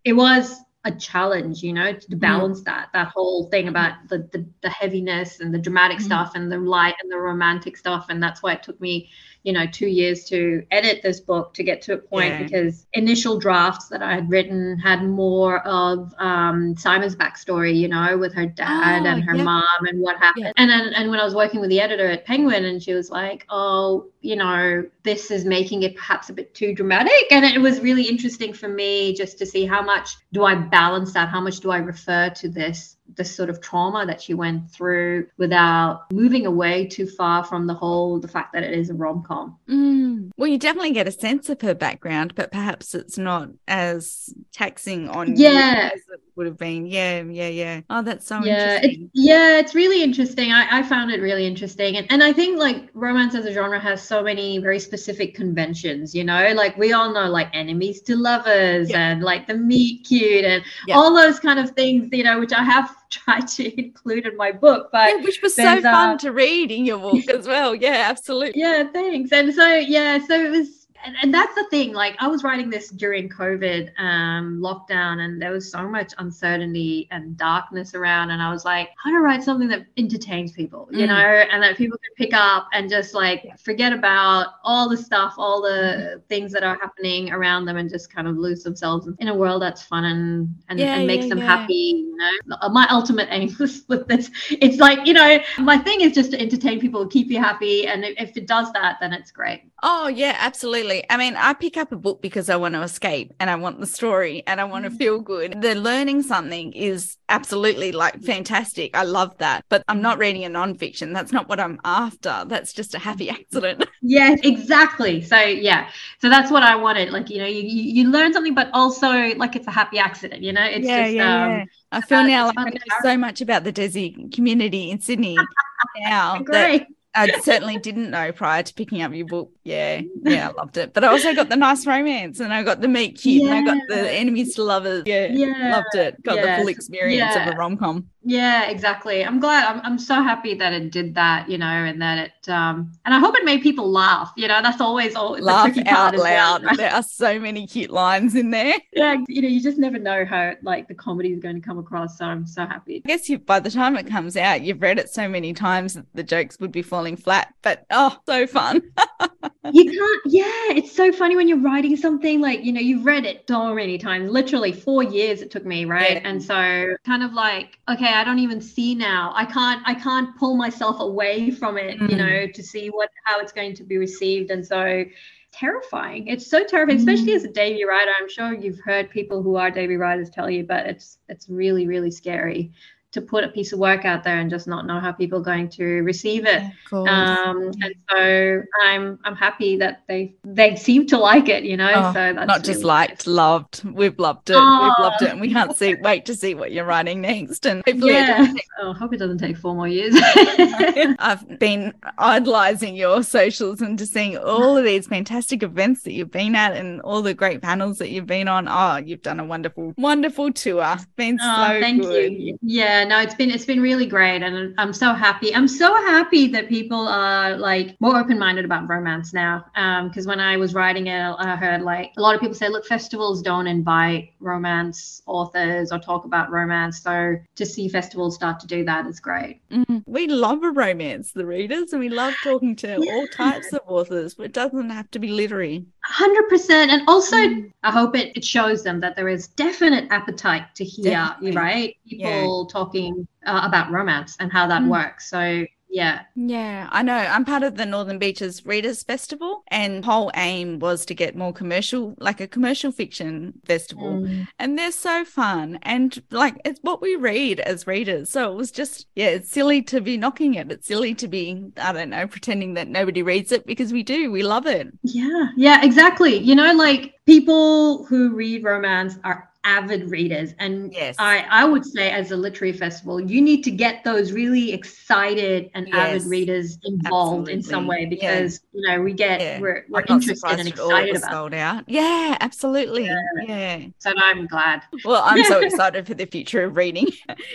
it 0.04 0.12
was 0.12 0.60
a 0.84 0.92
challenge, 0.92 1.62
you 1.62 1.72
know, 1.72 1.92
to 1.92 2.06
mm. 2.08 2.18
balance 2.18 2.60
mm. 2.60 2.64
that 2.64 2.88
that 2.92 3.08
whole 3.08 3.48
thing 3.50 3.68
about 3.68 3.94
the, 4.08 4.18
the, 4.32 4.44
the 4.62 4.70
heaviness 4.70 5.40
and 5.40 5.54
the 5.54 5.58
dramatic 5.58 5.98
mm. 5.98 6.02
stuff 6.02 6.32
and 6.34 6.50
the 6.50 6.58
light 6.58 6.94
and 7.02 7.10
the 7.10 7.18
romantic 7.18 7.76
stuff. 7.76 8.06
And 8.08 8.22
that's 8.22 8.42
why 8.42 8.54
it 8.54 8.62
took 8.62 8.80
me 8.80 9.10
you 9.42 9.52
know 9.52 9.66
two 9.66 9.86
years 9.86 10.24
to 10.24 10.64
edit 10.70 11.02
this 11.02 11.20
book 11.20 11.52
to 11.54 11.62
get 11.64 11.82
to 11.82 11.94
a 11.94 11.98
point 11.98 12.28
yeah. 12.28 12.42
because 12.42 12.86
initial 12.92 13.38
drafts 13.38 13.88
that 13.88 14.02
I 14.02 14.14
had 14.14 14.30
written 14.30 14.78
had 14.78 15.02
more 15.02 15.66
of 15.66 16.14
um, 16.18 16.76
Sima's 16.76 17.16
backstory, 17.16 17.76
you 17.76 17.88
know, 17.88 18.18
with 18.18 18.34
her 18.34 18.46
dad 18.46 19.02
oh, 19.02 19.06
and 19.06 19.24
her 19.24 19.34
mom 19.34 19.64
and 19.80 20.00
what 20.00 20.16
happened. 20.18 20.46
Yeah. 20.46 20.52
And 20.56 20.70
then 20.70 20.92
and 20.94 21.10
when 21.10 21.18
I 21.18 21.24
was 21.24 21.34
working 21.34 21.60
with 21.60 21.70
the 21.70 21.80
editor 21.80 22.06
at 22.06 22.24
Penguin, 22.24 22.64
and 22.64 22.82
she 22.82 22.94
was 22.94 23.10
like, 23.10 23.44
"Oh, 23.50 24.06
you 24.20 24.36
know, 24.36 24.84
this 25.02 25.30
is 25.30 25.44
making 25.44 25.82
it 25.82 25.96
perhaps 25.96 26.30
a 26.30 26.32
bit 26.32 26.54
too 26.54 26.74
dramatic," 26.74 27.30
and 27.30 27.44
it 27.44 27.60
was 27.60 27.80
really 27.80 28.04
interesting 28.04 28.52
for 28.52 28.68
me 28.68 29.14
just 29.14 29.38
to 29.38 29.46
see 29.46 29.66
how 29.66 29.82
much 29.82 30.16
do 30.32 30.44
I 30.44 30.54
balance 30.72 31.12
that, 31.12 31.28
how 31.28 31.40
much 31.40 31.60
do 31.60 31.70
I 31.70 31.76
refer 31.76 32.30
to 32.30 32.48
this 32.48 32.96
this 33.14 33.34
sort 33.34 33.50
of 33.50 33.60
trauma 33.60 34.06
that 34.06 34.22
she 34.22 34.32
went 34.32 34.70
through 34.70 35.26
without 35.36 36.10
moving 36.10 36.46
away 36.46 36.86
too 36.86 37.06
far 37.06 37.44
from 37.44 37.66
the 37.66 37.74
whole 37.74 38.18
the 38.18 38.26
fact 38.26 38.54
that 38.54 38.62
it 38.62 38.72
is 38.72 38.88
a 38.88 38.94
rom-com 38.94 39.54
mm. 39.68 40.30
well 40.38 40.48
you 40.48 40.56
definitely 40.56 40.92
get 40.92 41.06
a 41.06 41.12
sense 41.12 41.50
of 41.50 41.60
her 41.60 41.74
background 41.74 42.34
but 42.34 42.50
perhaps 42.50 42.94
it's 42.94 43.18
not 43.18 43.50
as 43.68 44.32
taxing 44.50 45.10
on 45.10 45.36
yeah 45.36 45.90
as 45.92 46.00
it 46.00 46.20
would 46.36 46.46
have 46.46 46.56
been 46.56 46.86
yeah 46.86 47.22
yeah 47.22 47.48
yeah 47.48 47.80
oh 47.90 48.02
that's 48.02 48.26
so 48.26 48.42
yeah 48.44 48.76
interesting. 48.76 49.10
yeah 49.12 49.58
it's 49.58 49.74
really 49.74 50.02
interesting 50.02 50.52
I, 50.52 50.78
I 50.78 50.82
found 50.82 51.10
it 51.10 51.20
really 51.20 51.46
interesting 51.46 51.96
and, 51.96 52.06
and 52.10 52.22
i 52.22 52.32
think 52.32 52.58
like 52.58 52.88
romance 52.94 53.34
as 53.34 53.44
a 53.44 53.52
genre 53.52 53.78
has 53.78 54.02
so 54.02 54.22
many 54.22 54.58
very 54.58 54.78
specific 54.78 55.34
conventions 55.34 56.14
you 56.14 56.24
know 56.24 56.52
like 56.54 56.76
we 56.76 56.92
all 56.92 57.12
know 57.12 57.28
like 57.28 57.48
enemies 57.52 58.02
to 58.02 58.16
lovers 58.16 58.90
yeah. 58.90 59.10
and 59.10 59.22
like 59.22 59.46
the 59.46 59.54
meet 59.54 60.06
cute 60.06 60.44
and 60.44 60.64
yeah. 60.86 60.96
all 60.96 61.14
those 61.14 61.38
kind 61.38 61.58
of 61.58 61.70
things 61.70 62.08
you 62.12 62.24
know 62.24 62.38
which 62.40 62.52
i 62.52 62.62
have 62.62 62.96
tried 63.12 63.46
to 63.46 63.80
include 63.80 64.26
in 64.26 64.36
my 64.36 64.50
book. 64.50 64.88
But 64.90 65.10
yeah, 65.10 65.16
which 65.22 65.42
was 65.42 65.54
so 65.54 65.80
fun 65.82 66.14
uh, 66.14 66.18
to 66.18 66.32
read 66.32 66.70
in 66.70 66.84
your 66.84 66.98
book 66.98 67.28
as 67.28 67.46
well. 67.46 67.74
Yeah, 67.74 68.06
absolutely. 68.08 68.60
Yeah, 68.60 68.84
thanks. 68.90 69.30
And 69.32 69.54
so 69.54 69.66
yeah, 69.74 70.18
so 70.26 70.34
it 70.34 70.50
was 70.50 70.81
and, 71.04 71.16
and 71.22 71.34
that's 71.34 71.54
the 71.54 71.64
thing 71.70 71.92
like 71.92 72.16
i 72.20 72.26
was 72.26 72.44
writing 72.44 72.70
this 72.70 72.90
during 72.90 73.28
covid 73.28 73.90
um, 73.98 74.60
lockdown 74.60 75.20
and 75.24 75.40
there 75.40 75.50
was 75.50 75.70
so 75.70 75.88
much 75.88 76.12
uncertainty 76.18 77.08
and 77.10 77.36
darkness 77.36 77.94
around 77.94 78.30
and 78.30 78.42
i 78.42 78.50
was 78.50 78.64
like 78.64 78.90
how 79.02 79.10
to 79.10 79.20
write 79.20 79.42
something 79.42 79.68
that 79.68 79.86
entertains 79.96 80.52
people 80.52 80.88
you 80.90 81.04
mm. 81.04 81.08
know 81.08 81.14
and 81.14 81.62
that 81.62 81.76
people 81.76 81.98
can 81.98 82.14
pick 82.16 82.34
up 82.34 82.68
and 82.72 82.88
just 82.88 83.14
like 83.14 83.58
forget 83.58 83.92
about 83.92 84.54
all 84.64 84.88
the 84.88 84.96
stuff 84.96 85.34
all 85.38 85.60
the 85.60 85.68
mm. 85.68 86.24
things 86.28 86.52
that 86.52 86.62
are 86.62 86.76
happening 86.76 87.32
around 87.32 87.64
them 87.64 87.76
and 87.76 87.90
just 87.90 88.12
kind 88.12 88.28
of 88.28 88.36
lose 88.36 88.62
themselves 88.62 89.08
in 89.18 89.28
a 89.28 89.34
world 89.34 89.62
that's 89.62 89.82
fun 89.82 90.04
and 90.04 90.54
and, 90.68 90.78
yeah, 90.78 90.96
and 90.96 91.06
makes 91.06 91.24
yeah, 91.24 91.28
them 91.30 91.38
yeah. 91.38 91.44
happy 91.44 91.72
you 91.74 92.16
know 92.46 92.68
my 92.70 92.86
ultimate 92.90 93.28
aim 93.30 93.54
with 93.88 94.06
this 94.06 94.30
it's 94.50 94.78
like 94.78 95.06
you 95.06 95.12
know 95.12 95.38
my 95.58 95.78
thing 95.78 96.00
is 96.00 96.12
just 96.12 96.30
to 96.30 96.40
entertain 96.40 96.80
people 96.80 97.06
keep 97.06 97.28
you 97.28 97.38
happy 97.38 97.86
and 97.86 98.04
if 98.04 98.36
it 98.36 98.46
does 98.46 98.72
that 98.72 98.96
then 99.00 99.12
it's 99.12 99.30
great 99.30 99.62
oh 99.82 100.08
yeah 100.08 100.36
absolutely 100.38 100.91
Absolutely. 100.92 101.10
I 101.10 101.16
mean, 101.16 101.36
I 101.36 101.54
pick 101.54 101.76
up 101.76 101.92
a 101.92 101.96
book 101.96 102.22
because 102.22 102.48
I 102.48 102.56
want 102.56 102.74
to 102.74 102.82
escape 102.82 103.32
and 103.40 103.48
I 103.48 103.54
want 103.54 103.80
the 103.80 103.86
story 103.86 104.42
and 104.46 104.60
I 104.60 104.64
want 104.64 104.84
to 104.84 104.90
mm. 104.90 104.98
feel 104.98 105.20
good. 105.20 105.60
The 105.60 105.74
learning 105.74 106.22
something 106.22 106.72
is 106.72 107.16
absolutely 107.28 107.92
like 107.92 108.20
fantastic. 108.22 108.96
I 108.96 109.04
love 109.04 109.36
that. 109.38 109.64
But 109.68 109.84
I'm 109.88 110.02
not 110.02 110.18
reading 110.18 110.44
a 110.44 110.50
nonfiction. 110.50 111.14
That's 111.14 111.32
not 111.32 111.48
what 111.48 111.60
I'm 111.60 111.80
after. 111.84 112.44
That's 112.46 112.72
just 112.72 112.94
a 112.94 112.98
happy 112.98 113.30
accident. 113.38 113.86
yeah, 114.02 114.36
exactly. 114.42 115.22
So 115.22 115.38
yeah. 115.40 115.88
So 116.20 116.28
that's 116.28 116.50
what 116.50 116.62
I 116.62 116.76
wanted. 116.76 117.10
Like, 117.10 117.30
you 117.30 117.38
know, 117.38 117.46
you, 117.46 117.62
you 117.62 118.10
learn 118.10 118.32
something, 118.32 118.54
but 118.54 118.68
also 118.72 119.34
like 119.36 119.56
it's 119.56 119.66
a 119.66 119.72
happy 119.72 119.98
accident, 119.98 120.42
you 120.42 120.52
know? 120.52 120.64
It's 120.64 120.86
yeah, 120.86 121.04
just 121.04 121.14
yeah, 121.14 121.44
um 121.44 121.50
yeah. 121.50 121.64
I 121.92 122.00
feel 122.00 122.24
now 122.24 122.46
like 122.46 122.58
I 122.58 122.64
know 122.64 122.80
so 123.02 123.16
much 123.16 123.40
about 123.40 123.64
the 123.64 123.72
Desi 123.72 124.32
community 124.32 124.90
in 124.90 125.00
Sydney 125.00 125.36
now. 125.98 126.38
Great. 126.42 126.86
I 127.14 127.40
certainly 127.40 127.78
didn't 127.78 128.10
know 128.10 128.32
prior 128.32 128.62
to 128.62 128.74
picking 128.74 129.02
up 129.02 129.12
your 129.12 129.26
book. 129.26 129.50
Yeah, 129.64 130.00
yeah, 130.22 130.48
I 130.48 130.52
loved 130.52 130.76
it. 130.78 130.94
But 130.94 131.04
I 131.04 131.08
also 131.08 131.34
got 131.34 131.48
the 131.48 131.56
nice 131.56 131.86
romance, 131.86 132.40
and 132.40 132.52
I 132.52 132.62
got 132.62 132.80
the 132.80 132.88
meet 132.88 133.20
cute, 133.20 133.42
yeah. 133.42 133.54
and 133.54 133.68
I 133.68 133.74
got 133.74 133.88
the 133.88 134.10
enemies 134.10 134.54
to 134.54 134.62
lovers. 134.62 135.02
Yeah, 135.06 135.26
yeah, 135.30 135.72
loved 135.72 135.94
it. 135.94 136.22
Got 136.22 136.36
the 136.36 136.56
full 136.56 136.68
experience 136.68 137.34
yeah. 137.34 137.48
of 137.48 137.54
a 137.54 137.56
rom 137.56 137.76
com. 137.76 138.08
Yeah, 138.24 138.70
exactly. 138.70 139.24
I'm 139.24 139.40
glad. 139.40 139.64
I'm, 139.64 139.80
I'm 139.84 139.98
so 139.98 140.14
happy 140.14 140.54
that 140.54 140.72
it 140.72 140.90
did 140.90 141.14
that, 141.14 141.48
you 141.48 141.58
know, 141.58 141.66
and 141.66 142.00
that 142.00 142.18
it 142.18 142.48
um 142.48 142.92
and 143.04 143.14
I 143.14 143.18
hope 143.18 143.36
it 143.36 143.44
made 143.44 143.62
people 143.62 143.90
laugh. 143.90 144.32
You 144.36 144.48
know, 144.48 144.62
that's 144.62 144.80
always 144.80 145.14
all 145.14 145.32
laugh 145.38 145.76
out 145.86 146.16
loud. 146.16 146.62
Well, 146.62 146.62
right? 146.62 146.76
There 146.76 146.92
are 146.92 147.02
so 147.02 147.38
many 147.40 147.66
cute 147.66 147.90
lines 147.90 148.34
in 148.34 148.50
there. 148.50 148.74
Yeah, 148.94 149.16
you 149.26 149.40
know, 149.40 149.48
you 149.48 149.60
just 149.60 149.78
never 149.78 149.98
know 149.98 150.24
how 150.24 150.52
like 150.62 150.86
the 150.86 150.94
comedy 150.94 151.32
is 151.32 151.40
going 151.40 151.54
to 151.54 151.60
come 151.60 151.78
across. 151.78 152.18
So 152.18 152.26
I'm 152.26 152.46
so 152.46 152.66
happy. 152.66 153.02
I 153.04 153.08
guess 153.08 153.28
you 153.28 153.38
by 153.38 153.58
the 153.58 153.70
time 153.70 153.96
it 153.96 154.06
comes 154.06 154.36
out, 154.36 154.60
you've 154.62 154.82
read 154.82 154.98
it 154.98 155.08
so 155.08 155.28
many 155.28 155.54
times 155.54 155.94
that 155.94 156.06
the 156.14 156.22
jokes 156.22 156.60
would 156.60 156.72
be 156.72 156.82
falling 156.82 157.16
flat. 157.16 157.54
But 157.62 157.86
oh, 157.90 158.16
so 158.26 158.46
fun. 158.46 158.82
you 159.72 159.90
can't. 159.90 160.22
Yeah, 160.26 160.76
it's 160.76 160.92
so 160.92 161.10
funny 161.10 161.36
when 161.36 161.48
you're 161.48 161.60
writing 161.60 161.96
something 161.96 162.40
like 162.40 162.64
you 162.64 162.72
know 162.72 162.80
you've 162.80 163.06
read 163.06 163.24
it 163.24 163.44
so 163.48 163.74
many 163.74 163.96
times. 163.98 164.30
Literally 164.30 164.72
four 164.72 165.02
years 165.02 165.40
it 165.40 165.50
took 165.50 165.64
me, 165.64 165.86
right? 165.86 166.16
Yeah. 166.16 166.28
And 166.28 166.42
so 166.42 166.94
kind 167.04 167.22
of 167.22 167.32
like 167.32 167.78
okay 167.88 168.11
I 168.12 168.24
don't 168.24 168.38
even 168.38 168.60
see 168.60 168.94
now. 168.94 169.32
I 169.34 169.44
can't 169.44 169.82
I 169.86 169.94
can't 169.94 170.36
pull 170.36 170.56
myself 170.56 171.00
away 171.00 171.50
from 171.50 171.78
it, 171.78 171.98
mm. 171.98 172.10
you 172.10 172.16
know, 172.16 172.46
to 172.46 172.62
see 172.62 172.88
what 172.88 173.10
how 173.24 173.40
it's 173.40 173.52
going 173.52 173.74
to 173.74 173.84
be 173.84 173.98
received. 173.98 174.50
And 174.50 174.66
so 174.66 175.04
terrifying. 175.52 176.28
It's 176.28 176.46
so 176.46 176.64
terrifying, 176.64 176.98
mm. 176.98 177.00
especially 177.00 177.34
as 177.34 177.44
a 177.44 177.48
debut 177.48 177.88
writer. 177.88 178.10
I'm 178.18 178.28
sure 178.28 178.54
you've 178.54 178.80
heard 178.80 179.10
people 179.10 179.42
who 179.42 179.56
are 179.56 179.70
debut 179.70 179.98
writers 179.98 180.30
tell 180.30 180.50
you, 180.50 180.64
but 180.64 180.86
it's 180.86 181.18
it's 181.28 181.48
really, 181.48 181.86
really 181.86 182.10
scary 182.10 182.72
to 183.12 183.20
put 183.20 183.44
a 183.44 183.48
piece 183.48 183.72
of 183.72 183.78
work 183.78 184.06
out 184.06 184.24
there 184.24 184.38
and 184.38 184.48
just 184.48 184.66
not 184.66 184.86
know 184.86 184.98
how 184.98 185.12
people 185.12 185.38
are 185.38 185.42
going 185.42 185.68
to 185.68 185.84
receive 186.00 186.46
it. 186.46 186.62
Um, 186.92 187.70
and 187.82 187.94
so 188.10 188.62
I'm 188.82 189.18
I'm 189.24 189.36
happy 189.36 189.76
that 189.76 190.02
they 190.08 190.34
they 190.44 190.76
seem 190.76 191.06
to 191.08 191.18
like 191.18 191.48
it, 191.48 191.64
you 191.64 191.76
know. 191.76 191.92
Oh, 191.94 192.12
so 192.14 192.32
that's 192.32 192.46
not 192.46 192.64
just 192.64 192.82
liked, 192.84 193.26
nice. 193.26 193.26
loved. 193.26 193.84
We've 193.84 194.18
loved 194.18 194.48
it. 194.48 194.56
Oh. 194.58 194.82
We've 194.82 195.04
loved 195.04 195.22
it, 195.22 195.30
and 195.30 195.40
we 195.40 195.52
can't 195.52 195.76
see 195.76 195.94
wait 195.94 196.24
to 196.26 196.34
see 196.34 196.54
what 196.54 196.72
you're 196.72 196.86
writing 196.86 197.20
next. 197.20 197.66
And 197.66 197.82
hopefully, 197.86 198.14
yeah. 198.14 198.46
Take- 198.46 198.66
oh, 198.80 198.94
hope 198.94 199.12
it 199.12 199.18
doesn't 199.18 199.38
take 199.38 199.58
four 199.58 199.74
more 199.74 199.88
years. 199.88 200.14
I've 201.18 201.58
been 201.58 201.92
idolizing 202.16 202.96
your 202.96 203.22
socials 203.22 203.82
and 203.82 203.98
just 203.98 204.14
seeing 204.14 204.38
all 204.38 204.76
of 204.76 204.84
these 204.84 205.06
fantastic 205.06 205.62
events 205.62 206.02
that 206.04 206.12
you've 206.12 206.30
been 206.30 206.54
at 206.54 206.74
and 206.74 207.02
all 207.02 207.20
the 207.20 207.34
great 207.34 207.60
panels 207.60 207.98
that 207.98 208.08
you've 208.08 208.26
been 208.26 208.48
on. 208.48 208.68
Oh, 208.68 208.96
you've 208.96 209.22
done 209.22 209.38
a 209.38 209.44
wonderful, 209.44 209.92
wonderful 209.98 210.50
tour. 210.52 210.96
been 211.16 211.38
oh, 211.42 211.56
so 211.56 211.80
thank 211.80 212.02
good. 212.02 212.32
you. 212.32 212.58
Yeah 212.62 213.01
no 213.04 213.20
it's 213.20 213.34
been 213.34 213.50
it's 213.50 213.64
been 213.64 213.80
really 213.80 214.06
great 214.06 214.42
and 214.42 214.74
i'm 214.78 214.92
so 214.92 215.12
happy 215.12 215.54
i'm 215.54 215.68
so 215.68 215.94
happy 215.94 216.46
that 216.46 216.68
people 216.68 217.08
are 217.08 217.56
like 217.56 217.96
more 218.00 218.16
open-minded 218.16 218.64
about 218.64 218.88
romance 218.88 219.32
now 219.32 219.64
um 219.76 220.08
because 220.08 220.26
when 220.26 220.40
i 220.40 220.56
was 220.56 220.74
writing 220.74 221.06
it 221.06 221.34
i 221.38 221.56
heard 221.56 221.82
like 221.82 222.12
a 222.16 222.20
lot 222.20 222.34
of 222.34 222.40
people 222.40 222.54
say 222.54 222.68
look 222.68 222.84
festivals 222.86 223.42
don't 223.42 223.66
invite 223.66 224.32
romance 224.40 225.22
authors 225.26 225.92
or 225.92 225.98
talk 225.98 226.24
about 226.24 226.50
romance 226.50 227.02
so 227.02 227.36
to 227.54 227.66
see 227.66 227.88
festivals 227.88 228.34
start 228.34 228.60
to 228.60 228.66
do 228.66 228.84
that 228.84 229.06
is 229.06 229.20
great 229.20 229.60
mm-hmm. 229.70 229.98
we 230.06 230.26
love 230.26 230.62
a 230.62 230.70
romance 230.70 231.32
the 231.32 231.46
readers 231.46 231.92
and 231.92 232.00
we 232.00 232.08
love 232.08 232.34
talking 232.42 232.74
to 232.76 232.98
yeah. 233.00 233.12
all 233.12 233.26
types 233.28 233.72
of 233.72 233.80
authors 233.86 234.34
but 234.34 234.46
it 234.46 234.52
doesn't 234.52 234.90
have 234.90 235.10
to 235.10 235.18
be 235.18 235.28
literary 235.28 235.84
100% 236.10 236.70
and 236.70 237.02
also 237.08 237.36
mm. 237.36 237.72
i 237.82 237.90
hope 237.90 238.16
it, 238.16 238.36
it 238.36 238.44
shows 238.44 238.82
them 238.82 239.00
that 239.00 239.16
there 239.16 239.28
is 239.28 239.48
definite 239.48 240.06
appetite 240.10 240.64
to 240.74 240.84
hear 240.84 241.12
Definitely. 241.12 241.56
right 241.56 241.96
people 242.08 242.68
yeah. 242.68 242.70
Talking 242.92 243.26
uh, 243.46 243.62
about 243.64 243.90
romance 243.90 244.36
and 244.40 244.52
how 244.52 244.66
that 244.66 244.82
mm. 244.82 244.88
works 244.88 245.28
so 245.28 245.64
yeah. 245.92 246.22
Yeah, 246.34 246.88
I 246.90 247.02
know. 247.02 247.14
I'm 247.14 247.44
part 247.44 247.62
of 247.62 247.76
the 247.76 247.84
Northern 247.84 248.18
Beaches 248.18 248.64
Readers 248.64 249.02
Festival, 249.02 249.62
and 249.68 250.02
whole 250.02 250.30
aim 250.34 250.78
was 250.78 251.04
to 251.04 251.14
get 251.14 251.36
more 251.36 251.52
commercial, 251.52 252.14
like 252.18 252.40
a 252.40 252.48
commercial 252.48 252.90
fiction 252.90 253.52
festival. 253.66 254.22
Mm. 254.22 254.48
And 254.58 254.78
they're 254.78 254.90
so 254.90 255.26
fun. 255.26 255.78
And 255.82 256.20
like, 256.30 256.56
it's 256.64 256.80
what 256.80 257.02
we 257.02 257.14
read 257.16 257.60
as 257.60 257.86
readers. 257.86 258.30
So 258.30 258.50
it 258.50 258.56
was 258.56 258.70
just, 258.70 259.06
yeah, 259.14 259.26
it's 259.26 259.50
silly 259.50 259.82
to 259.82 260.00
be 260.00 260.16
knocking 260.16 260.54
it. 260.54 260.72
It's 260.72 260.88
silly 260.88 261.14
to 261.16 261.28
be, 261.28 261.62
I 261.76 261.92
don't 261.92 262.08
know, 262.08 262.26
pretending 262.26 262.72
that 262.74 262.88
nobody 262.88 263.22
reads 263.22 263.52
it 263.52 263.66
because 263.66 263.92
we 263.92 264.02
do. 264.02 264.32
We 264.32 264.42
love 264.42 264.66
it. 264.66 264.88
Yeah. 265.02 265.48
Yeah, 265.58 265.84
exactly. 265.84 266.38
You 266.38 266.54
know, 266.54 266.72
like 266.72 267.12
people 267.26 268.06
who 268.06 268.34
read 268.34 268.64
romance 268.64 269.18
are 269.24 269.51
avid 269.64 270.10
readers. 270.10 270.54
And 270.58 270.92
Yes. 270.92 271.16
I, 271.18 271.46
I 271.50 271.64
would 271.64 271.84
say, 271.84 272.10
as 272.10 272.30
a 272.32 272.36
literary 272.36 272.72
festival, 272.72 273.20
you 273.20 273.40
need 273.40 273.62
to 273.64 273.70
get 273.70 274.02
those 274.04 274.32
really 274.32 274.72
excited 274.72 275.70
and 275.74 275.88
avid 275.94 276.24
readers 276.24 276.78
involved 276.84 277.48
in 277.48 277.62
some 277.62 277.86
way 277.86 278.02
absolutely. 278.04 278.18
Yeah. 278.22 278.34
because 278.40 278.60
you 278.72 278.88
know 278.88 279.00
we 279.02 279.12
get 279.12 279.40
Yeah. 279.40 279.60
we're, 279.60 279.84
we're 279.88 280.04
interested 280.08 280.58
and 280.58 280.68
at 280.68 280.78
all 280.80 280.90
it 280.96 281.10
excited 281.10 281.16
about. 281.16 281.30
sold 281.32 281.54
out. 281.54 281.84
Yeah, 281.86 282.36
absolutely. 282.40 283.08
Yeah. 283.46 283.86
So 283.98 284.12
I'm 284.16 284.46
glad. 284.46 284.82
Well, 285.04 285.22
I'm 285.24 285.44
so 285.44 285.60
excited 285.68 286.06
for 286.06 286.14
the 286.14 286.26
future 286.26 286.64
of 286.64 286.76
reading. 286.76 287.06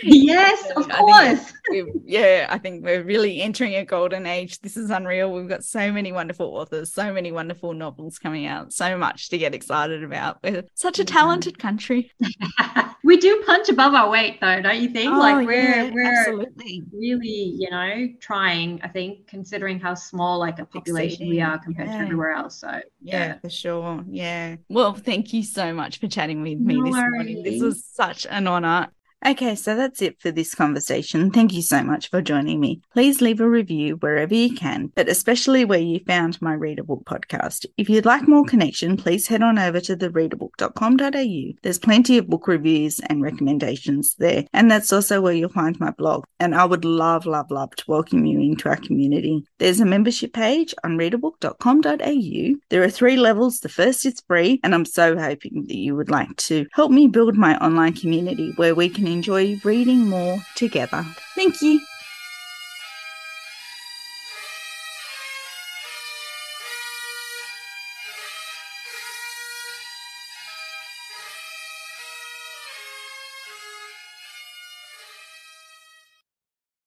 Yes, 0.02 0.70
of 0.76 0.88
course. 0.88 1.52
we 1.70 1.84
yeah, 2.04 2.46
I 2.48 2.58
think 2.58 2.84
we're 2.84 3.02
really 3.02 3.42
entering 3.42 3.74
a 3.74 3.84
golden 3.84 4.26
age. 4.26 4.60
This 4.60 4.76
is 4.76 4.90
unreal. 4.90 5.32
We've 5.32 5.48
got 5.48 5.64
so 5.64 5.92
many 5.92 6.12
wonderful 6.12 6.46
authors, 6.46 6.92
so 6.92 7.12
many 7.12 7.32
wonderful 7.32 7.74
novels 7.74 8.18
coming 8.18 8.46
out, 8.46 8.72
so 8.72 8.96
much 8.96 9.28
to 9.30 9.38
get 9.38 9.54
excited 9.54 10.02
about. 10.02 10.38
We're 10.42 10.64
such 10.74 10.98
a 10.98 11.02
Yeah. 11.02 11.06
talented 11.06 11.58
country. 11.58 11.97
we 13.04 13.16
do 13.16 13.42
punch 13.46 13.68
above 13.68 13.94
our 13.94 14.10
weight 14.10 14.40
though, 14.40 14.60
don't 14.60 14.80
you 14.80 14.88
think? 14.88 15.12
Oh, 15.12 15.18
like 15.18 15.46
we're 15.46 15.54
yeah, 15.54 15.90
we're 15.90 16.20
absolutely. 16.20 16.84
really, 16.92 17.54
you 17.56 17.70
know, 17.70 18.08
trying, 18.20 18.80
I 18.82 18.88
think, 18.88 19.26
considering 19.26 19.78
how 19.80 19.94
small 19.94 20.38
like 20.38 20.58
a 20.58 20.64
population 20.64 21.28
we 21.28 21.40
are 21.40 21.58
compared 21.58 21.88
yeah. 21.88 21.98
to 21.98 22.04
everywhere 22.04 22.32
else. 22.32 22.60
So 22.60 22.80
Yeah, 23.00 23.38
for 23.38 23.50
sure. 23.50 24.04
Yeah. 24.08 24.56
Well, 24.68 24.94
thank 24.94 25.32
you 25.32 25.42
so 25.42 25.72
much 25.72 25.98
for 25.98 26.08
chatting 26.08 26.42
with 26.42 26.58
me 26.58 26.76
No 26.76 26.84
this 26.84 26.94
morning. 26.94 27.42
This 27.42 27.62
was 27.62 27.84
such 27.84 28.26
an 28.28 28.46
honor. 28.46 28.88
Okay, 29.26 29.56
so 29.56 29.74
that's 29.74 30.00
it 30.00 30.20
for 30.20 30.30
this 30.30 30.54
conversation. 30.54 31.32
Thank 31.32 31.52
you 31.52 31.60
so 31.60 31.82
much 31.82 32.08
for 32.08 32.22
joining 32.22 32.60
me. 32.60 32.80
Please 32.92 33.20
leave 33.20 33.40
a 33.40 33.48
review 33.48 33.96
wherever 33.96 34.32
you 34.32 34.54
can, 34.54 34.92
but 34.94 35.08
especially 35.08 35.64
where 35.64 35.80
you 35.80 35.98
found 36.06 36.40
my 36.40 36.54
ReadA 36.54 36.86
Book 36.86 37.02
podcast. 37.04 37.66
If 37.76 37.90
you'd 37.90 38.06
like 38.06 38.28
more 38.28 38.44
connection, 38.44 38.96
please 38.96 39.26
head 39.26 39.42
on 39.42 39.58
over 39.58 39.80
to 39.80 39.96
thereadabook.com.au. 39.96 41.58
There's 41.62 41.78
plenty 41.80 42.16
of 42.16 42.28
book 42.28 42.46
reviews 42.46 43.00
and 43.00 43.20
recommendations 43.20 44.14
there, 44.14 44.44
and 44.52 44.70
that's 44.70 44.92
also 44.92 45.20
where 45.20 45.32
you'll 45.32 45.48
find 45.48 45.78
my 45.80 45.90
blog. 45.90 46.24
And 46.38 46.54
I 46.54 46.64
would 46.64 46.84
love, 46.84 47.26
love, 47.26 47.50
love 47.50 47.74
to 47.74 47.84
welcome 47.88 48.24
you 48.24 48.38
into 48.38 48.68
our 48.68 48.76
community. 48.76 49.44
There's 49.58 49.80
a 49.80 49.84
membership 49.84 50.32
page 50.32 50.72
on 50.84 50.96
readabook.com.au. 50.96 52.60
There 52.70 52.82
are 52.84 52.90
three 52.90 53.16
levels. 53.16 53.58
The 53.58 53.68
first 53.68 54.06
is 54.06 54.22
free, 54.28 54.60
and 54.62 54.76
I'm 54.76 54.84
so 54.84 55.18
hoping 55.18 55.64
that 55.66 55.76
you 55.76 55.96
would 55.96 56.08
like 56.08 56.36
to 56.36 56.66
help 56.72 56.92
me 56.92 57.08
build 57.08 57.36
my 57.36 57.58
online 57.58 57.94
community 57.94 58.52
where 58.54 58.76
we 58.76 58.88
can 58.88 59.07
enjoy 59.12 59.60
reading 59.64 60.08
more 60.08 60.38
together. 60.54 61.04
Thank 61.34 61.62
you. 61.62 61.80